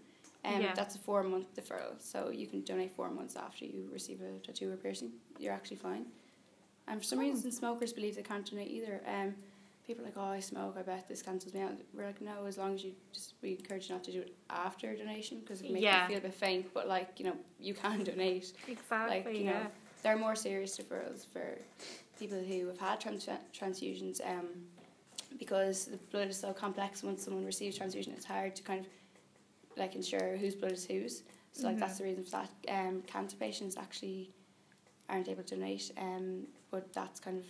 Um, 0.46 0.62
Yeah. 0.62 0.74
that's 0.74 0.96
a 0.96 1.00
four 1.00 1.24
month 1.24 1.48
deferral, 1.56 2.00
so 2.00 2.30
you 2.30 2.48
can 2.48 2.62
donate 2.62 2.92
four 2.92 3.10
months 3.10 3.36
after 3.36 3.65
you 3.65 3.89
receive 3.92 4.22
a 4.22 4.32
tattoo 4.39 4.72
or 4.72 4.77
piercing. 4.77 5.12
You're 5.39 5.54
actually 5.54 5.77
fine. 5.77 6.06
And 6.88 7.00
for 7.01 7.06
some 7.06 7.20
reason, 7.20 7.51
smokers 7.51 7.92
believe 7.92 8.15
they 8.15 8.22
can't 8.24 8.46
donate 8.50 8.70
either. 8.70 9.01
Um, 9.08 9.36
people 9.86 10.04
are 10.04 10.08
like, 10.08 10.18
oh, 10.18 10.22
I 10.24 10.39
smoke, 10.39 10.75
I 10.80 10.82
bet 10.82 11.08
this 11.08 11.22
cancels 11.22 11.54
me 11.54 11.62
out. 11.62 11.74
We're 11.94 12.06
like, 12.08 12.22
no, 12.22 12.46
as 12.48 12.58
long 12.58 12.74
as 12.74 12.84
you 12.84 12.94
just, 13.13 13.36
we 13.42 13.51
encourage 13.51 13.88
you 13.89 13.96
not 13.96 14.04
to 14.06 14.12
do 14.12 14.22
it 14.22 14.36
after 14.50 14.96
donation 14.96 15.39
because 15.39 15.62
it 15.62 15.70
makes 15.72 15.84
Yeah. 15.84 16.04
you 16.04 16.10
feel 16.10 16.18
a 16.18 16.22
bit 16.22 16.34
faint, 16.34 16.74
but 16.74 16.88
like, 16.88 17.20
you 17.20 17.25
know, 17.25 17.36
you 17.60 17.74
can 17.74 18.04
donate. 18.04 18.54
Exactly. 18.68 19.18
Like, 19.24 19.38
you 19.38 19.46
yeah. 19.46 19.51
know, 19.63 19.68
there 20.04 20.13
are 20.15 20.18
more 20.20 20.36
serious 20.36 20.77
deferrals 20.77 21.25
for 21.32 21.58
people 22.18 22.39
who 22.39 22.68
have 22.68 22.80
had 22.80 23.00
trans- 23.00 23.27
transfusions 23.58 24.22
um, 24.27 24.48
because 25.38 25.86
the 25.86 25.98
blood 26.12 26.30
is 26.30 26.38
so 26.39 26.54
complex. 26.54 27.04
Once 27.04 27.24
someone 27.24 27.46
receives 27.46 27.77
transfusion, 27.77 28.13
it's 28.15 28.25
hard 28.25 28.56
to 28.56 28.63
kind 28.63 28.82
of 28.82 28.88
like 29.77 29.96
ensure 29.96 30.38
whose 30.38 30.56
blood 30.56 30.72
is 30.72 30.86
whose. 30.86 31.24
So 31.51 31.68
like 31.68 31.77
Mhm. 31.77 31.80
that's 31.80 31.98
the 32.00 32.04
reason 32.06 32.24
for 32.24 32.32
that. 32.32 32.50
Um, 32.68 33.01
cancer 33.04 33.38
patients 33.38 33.77
actually 33.77 34.32
aren't 35.10 35.27
able 35.30 35.44
to 35.44 35.56
donate, 35.56 35.92
um, 35.98 36.48
but 36.72 36.92
that's 36.94 37.20
kind 37.20 37.38
of 37.38 37.46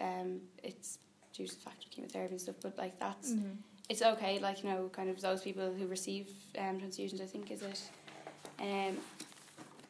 um, 0.00 0.40
it's 0.62 0.98
due 1.38 1.46
to 1.46 1.54
the 1.54 1.60
fact 1.60 1.84
of 1.84 1.90
chemotherapy 1.90 2.32
and 2.32 2.40
stuff. 2.40 2.56
But 2.60 2.76
like 2.76 2.98
that's 2.98 3.30
Mhm. 3.32 3.56
it's 3.88 4.02
okay. 4.02 4.38
Like 4.40 4.62
you 4.62 4.68
know, 4.70 4.88
kind 4.92 5.08
of 5.08 5.20
those 5.20 5.40
people 5.42 5.72
who 5.72 5.86
receive 5.86 6.26
um, 6.58 6.78
transfusions. 6.80 7.20
I 7.22 7.26
think 7.26 7.50
is 7.50 7.62
it. 7.62 7.80
Um, 8.60 8.98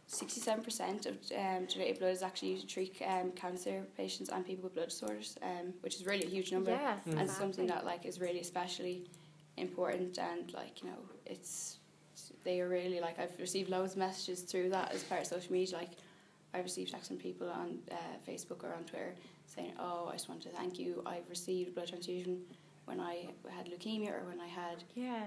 67% 0.08 1.04
of 1.06 1.16
um, 1.36 1.66
donated 1.66 1.98
blood 1.98 2.12
is 2.12 2.22
actually 2.22 2.52
used 2.52 2.66
to 2.66 2.74
treat 2.74 2.96
um, 3.06 3.30
cancer 3.32 3.84
patients 3.96 4.30
and 4.30 4.44
people 4.46 4.64
with 4.64 4.74
blood 4.74 4.88
disorders, 4.88 5.36
um, 5.42 5.74
which 5.82 5.96
is 5.96 6.06
really 6.06 6.24
a 6.24 6.28
huge 6.28 6.50
number 6.52 6.70
Yes, 6.70 7.00
Mm. 7.06 7.20
and 7.20 7.30
something 7.30 7.66
that 7.66 7.84
like 7.84 8.06
is 8.06 8.18
really 8.20 8.40
especially 8.40 9.04
important 9.58 10.18
and 10.18 10.52
like 10.54 10.82
you 10.82 10.88
know 10.88 10.96
it's 11.26 11.78
they 12.44 12.60
are 12.60 12.68
really 12.68 13.00
like 13.00 13.18
I've 13.18 13.36
received 13.38 13.68
loads 13.68 13.92
of 13.92 13.98
messages 13.98 14.42
through 14.42 14.68
that 14.70 14.92
as 14.92 15.02
part 15.02 15.20
of 15.22 15.26
social 15.26 15.52
media 15.52 15.76
like 15.76 15.90
I've 16.54 16.64
received 16.64 16.90
texts 16.92 17.08
from 17.08 17.18
people 17.18 17.48
on 17.50 17.78
uh, 17.90 17.96
Facebook 18.26 18.62
or 18.64 18.72
on 18.72 18.84
Twitter 18.84 19.14
saying 19.58 19.72
oh 19.78 20.06
I 20.08 20.12
just 20.12 20.28
want 20.28 20.42
to 20.42 20.50
thank 20.50 20.78
you 20.78 21.02
I've 21.06 21.28
received 21.28 21.74
blood 21.74 21.88
transfusion 21.88 22.34
when 22.88 23.00
I 23.00 23.14
had 23.56 23.66
leukemia 23.66 24.10
or 24.16 24.24
when 24.30 24.40
I 24.40 24.46
had 24.46 24.78
Yeah. 24.94 25.24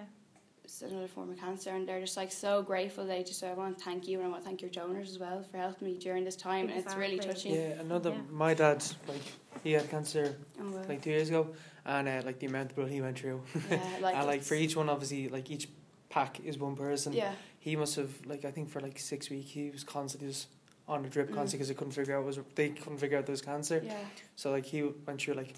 s- 0.66 0.82
another 0.90 1.08
form 1.16 1.30
of 1.32 1.38
cancer 1.46 1.72
and 1.72 1.88
they're 1.88 2.00
just 2.08 2.18
like 2.18 2.32
so 2.32 2.52
grateful 2.72 3.06
they 3.06 3.24
just 3.24 3.44
I 3.44 3.54
want 3.54 3.78
to 3.78 3.84
thank 3.84 4.08
you 4.08 4.16
and 4.20 4.28
I 4.28 4.30
want 4.32 4.42
to 4.44 4.48
thank 4.50 4.62
your 4.62 4.72
donors 4.72 5.10
as 5.14 5.20
well 5.20 5.40
for 5.50 5.58
helping 5.58 5.88
me 5.90 5.98
during 5.98 6.24
this 6.24 6.36
time 6.50 6.70
and 6.70 6.78
it's 6.82 6.96
really 6.96 7.20
touching 7.20 7.54
Yeah, 7.54 7.82
another. 7.88 8.12
Yeah. 8.12 8.22
My 8.46 8.54
dad, 8.54 8.80
like, 9.08 9.26
he 9.66 9.74
had 9.74 9.90
cancer 9.90 10.36
oh, 10.60 10.72
wow. 10.72 10.82
like 10.88 11.02
two 11.02 11.12
years 11.18 11.30
ago, 11.30 11.44
and 11.86 12.08
uh, 12.08 12.22
like 12.26 12.40
the 12.40 12.48
amount 12.48 12.70
of 12.72 12.76
blood 12.78 12.90
he 12.90 13.02
went 13.02 13.18
through, 13.20 13.40
yeah, 13.70 13.80
like, 14.02 14.16
and 14.20 14.26
like 14.34 14.42
for 14.50 14.56
each 14.56 14.76
one, 14.80 14.88
obviously, 14.90 15.28
like 15.30 15.52
each 15.56 15.68
pack 16.10 16.40
is 16.50 16.58
one 16.58 16.76
person. 16.76 17.12
yeah 17.14 17.34
He 17.60 17.76
must 17.76 17.96
have 18.02 18.12
like 18.26 18.44
I 18.50 18.52
think 18.56 18.70
for 18.74 18.80
like 18.88 18.98
six 18.98 19.30
weeks 19.30 19.52
he 19.58 19.70
was 19.76 19.84
constantly 19.84 20.30
just 20.30 20.48
on 20.92 21.04
the 21.04 21.10
drip 21.10 21.30
Mm. 21.30 21.36
constantly 21.36 21.58
because 21.60 21.68
they 21.70 21.74
couldn't 21.76 21.94
figure 21.94 22.18
out 22.18 22.26
was 22.26 22.40
they 22.56 22.70
couldn't 22.70 22.98
figure 23.00 23.18
out 23.18 23.26
there 23.26 23.34
was 23.34 23.42
cancer. 23.42 23.82
yeah 23.84 23.98
So 24.36 24.52
like 24.52 24.66
he 24.66 24.84
went 24.84 25.22
through 25.22 25.36
like 25.36 25.54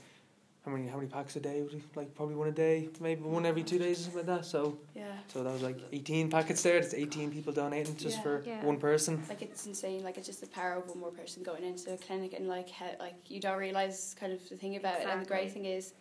how 0.63 0.71
many 0.71 0.87
how 0.87 0.95
many 0.95 1.09
packs 1.09 1.35
a 1.35 1.41
day? 1.41 1.61
Would 1.61 1.73
he, 1.73 1.81
like 1.95 2.15
probably 2.15 2.35
one 2.35 2.47
a 2.47 2.51
day, 2.51 2.87
maybe 3.01 3.21
one 3.23 3.45
every 3.45 3.63
two 3.63 3.77
days 3.79 3.99
or 3.99 4.03
something 4.03 4.27
like 4.27 4.37
that. 4.37 4.45
So 4.45 4.77
yeah 4.95 5.05
so 5.27 5.43
that 5.43 5.51
was 5.51 5.63
like 5.63 5.77
eighteen 5.91 6.29
packets 6.29 6.61
there. 6.63 6.77
it's 6.77 6.93
eighteen 6.93 7.31
people 7.31 7.51
donating 7.51 7.97
just 7.97 8.17
Yeah. 8.17 8.23
for 8.23 8.43
Yeah. 8.45 8.63
one 8.63 8.77
person. 8.77 9.23
like 9.27 9.41
it's 9.41 9.65
insane 9.65 10.03
like 10.03 10.17
it's 10.17 10.27
just 10.27 10.41
the 10.41 10.47
power 10.59 10.73
of 10.73 10.87
one 10.87 10.99
more 10.99 11.11
person 11.11 11.41
going 11.43 11.63
into 11.63 11.91
a 11.93 11.97
clinic 11.97 12.33
and 12.37 12.47
like 12.47 12.69
how, 12.69 12.91
like 12.99 13.15
you 13.27 13.39
don't 13.41 13.57
realize 13.57 14.15
kind 14.19 14.31
of 14.31 14.39
the 14.49 14.55
thing 14.55 14.75
about 14.75 15.01
it 15.01 15.07
and 15.07 15.21
the 15.23 15.25
great 15.25 15.51
thing 15.51 15.65
is 15.65 15.93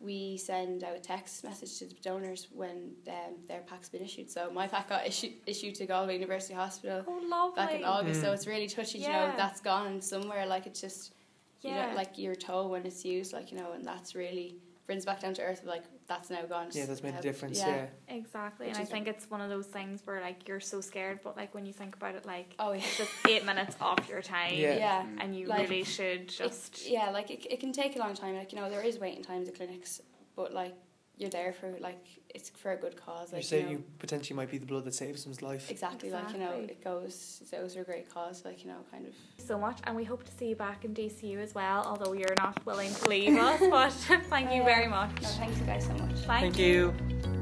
we 0.00 0.38
send 0.38 0.82
out 0.82 0.96
a 0.96 1.00
text 1.00 1.44
message 1.44 1.78
to 1.78 1.86
the 1.86 1.94
donors 2.02 2.48
when 2.52 2.92
um, 3.08 3.34
their 3.48 3.60
pack's 3.60 3.88
been 3.90 4.02
issued. 4.02 4.30
So 4.30 4.50
my 4.50 4.66
pack 4.66 4.88
got 4.88 5.06
issued, 5.06 5.34
issued 5.46 5.74
to 5.76 5.86
Galway 5.86 6.14
University 6.14 6.54
Hospital 6.54 7.04
Oh, 7.06 7.52
back 7.54 7.74
in 7.74 7.84
August. 7.84 8.22
So 8.22 8.28
Mm. 8.28 8.34
it's 8.34 8.46
really 8.46 8.66
touching 8.66 9.02
you 9.02 9.08
know 9.08 9.32
that's 9.36 9.60
gone 9.60 10.00
somewhere. 10.00 10.46
Like 10.46 10.66
it's 10.66 10.80
just 10.80 11.12
you 11.60 11.70
know 11.74 11.92
like 11.94 12.16
your 12.16 12.34
toe 12.34 12.68
when 12.68 12.86
it's 12.86 13.04
used 13.04 13.32
like 13.34 13.52
you 13.52 13.58
know 13.58 13.72
and 13.72 13.84
that's 13.84 14.14
really 14.14 14.56
brings 14.86 15.04
back 15.04 15.20
down 15.20 15.34
to 15.34 15.42
earth 15.42 15.62
like 15.64 15.84
that's 16.08 16.30
now 16.30 16.42
gone 16.46 16.68
Yeah, 16.72 16.86
that's 16.86 17.02
made 17.02 17.14
a 17.14 17.20
difference. 17.22 17.58
Yeah. 17.58 17.86
Exactly, 18.08 18.66
Which 18.66 18.74
and 18.76 18.80
I 18.80 18.82
is- 18.84 18.88
think 18.90 19.06
it's 19.06 19.30
one 19.30 19.40
of 19.40 19.48
those 19.48 19.66
things 19.66 20.02
where 20.04 20.20
like 20.20 20.48
you're 20.48 20.58
so 20.60 20.80
scared, 20.80 21.20
but 21.22 21.36
like 21.36 21.54
when 21.54 21.64
you 21.66 21.72
think 21.72 21.94
about 21.94 22.14
it, 22.16 22.26
like 22.26 22.54
oh 22.58 22.72
yeah 22.72 22.78
it's 22.78 22.98
just 22.98 23.10
eight 23.28 23.44
minutes 23.44 23.76
off 23.80 24.08
your 24.08 24.22
time, 24.22 24.54
Yeah. 24.54 24.76
yeah 24.76 25.06
and 25.18 25.36
you 25.36 25.46
Like, 25.46 25.68
really 25.68 25.84
should 25.84 26.22
It's- 26.22 26.36
just 26.38 26.88
yeah, 26.90 27.10
like 27.10 27.30
it, 27.30 27.46
it 27.50 27.60
can 27.60 27.72
take 27.72 27.94
a 27.96 27.98
long 28.00 28.14
time. 28.14 28.34
Like 28.36 28.52
you 28.52 28.58
know, 28.58 28.68
there 28.68 28.82
is 28.82 28.98
waiting 28.98 29.22
times 29.22 29.48
at 29.48 29.54
clinics, 29.54 30.00
but 30.34 30.52
like 30.52 30.74
you're 31.20 31.30
there 31.30 31.52
for 31.52 31.70
like 31.80 32.02
it's 32.34 32.48
for 32.50 32.72
a 32.72 32.76
good 32.76 32.96
cause. 32.96 33.30
you 33.30 33.36
Like 33.36 33.44
say 33.44 33.58
you, 33.58 33.64
know, 33.64 33.70
you 33.72 33.84
potentially 33.98 34.34
might 34.36 34.50
be 34.50 34.58
the 34.58 34.66
blood 34.66 34.84
that 34.84 34.94
saves 34.94 35.22
someone's 35.22 35.42
life. 35.42 35.70
exactly, 35.70 36.10
like 36.10 36.32
you 36.32 36.38
know 36.38 36.52
it 36.52 36.82
goes. 36.82 37.42
It 37.42 37.50
goes 37.60 37.74
for 37.74 37.82
a 37.82 37.84
great 37.84 38.08
cause. 38.12 38.44
Like 38.44 38.62
you 38.64 38.70
know, 38.70 38.78
kind 38.90 39.06
of. 39.06 39.14
so 39.36 39.58
much, 39.58 39.78
and 39.84 39.94
we 39.94 40.04
hope 40.04 40.24
to 40.24 40.32
see 40.32 40.48
you 40.48 40.56
back 40.56 40.84
in 40.84 40.94
DCU 40.94 41.38
as 41.38 41.54
well. 41.54 41.84
Although 41.86 42.14
you're 42.14 42.34
not 42.38 42.64
willing 42.64 42.92
to 42.94 43.08
leave 43.08 43.36
us, 43.36 43.60
but 43.70 43.92
thank 44.30 44.52
you 44.52 44.62
very 44.64 44.86
much. 44.88 45.10
No, 45.22 45.28
thanks 45.28 45.58
you 45.58 45.66
guys 45.66 45.84
so 45.84 45.92
much. 45.92 46.16
Thank 46.20 46.56
Thank 46.56 46.58
you. 46.58 47.39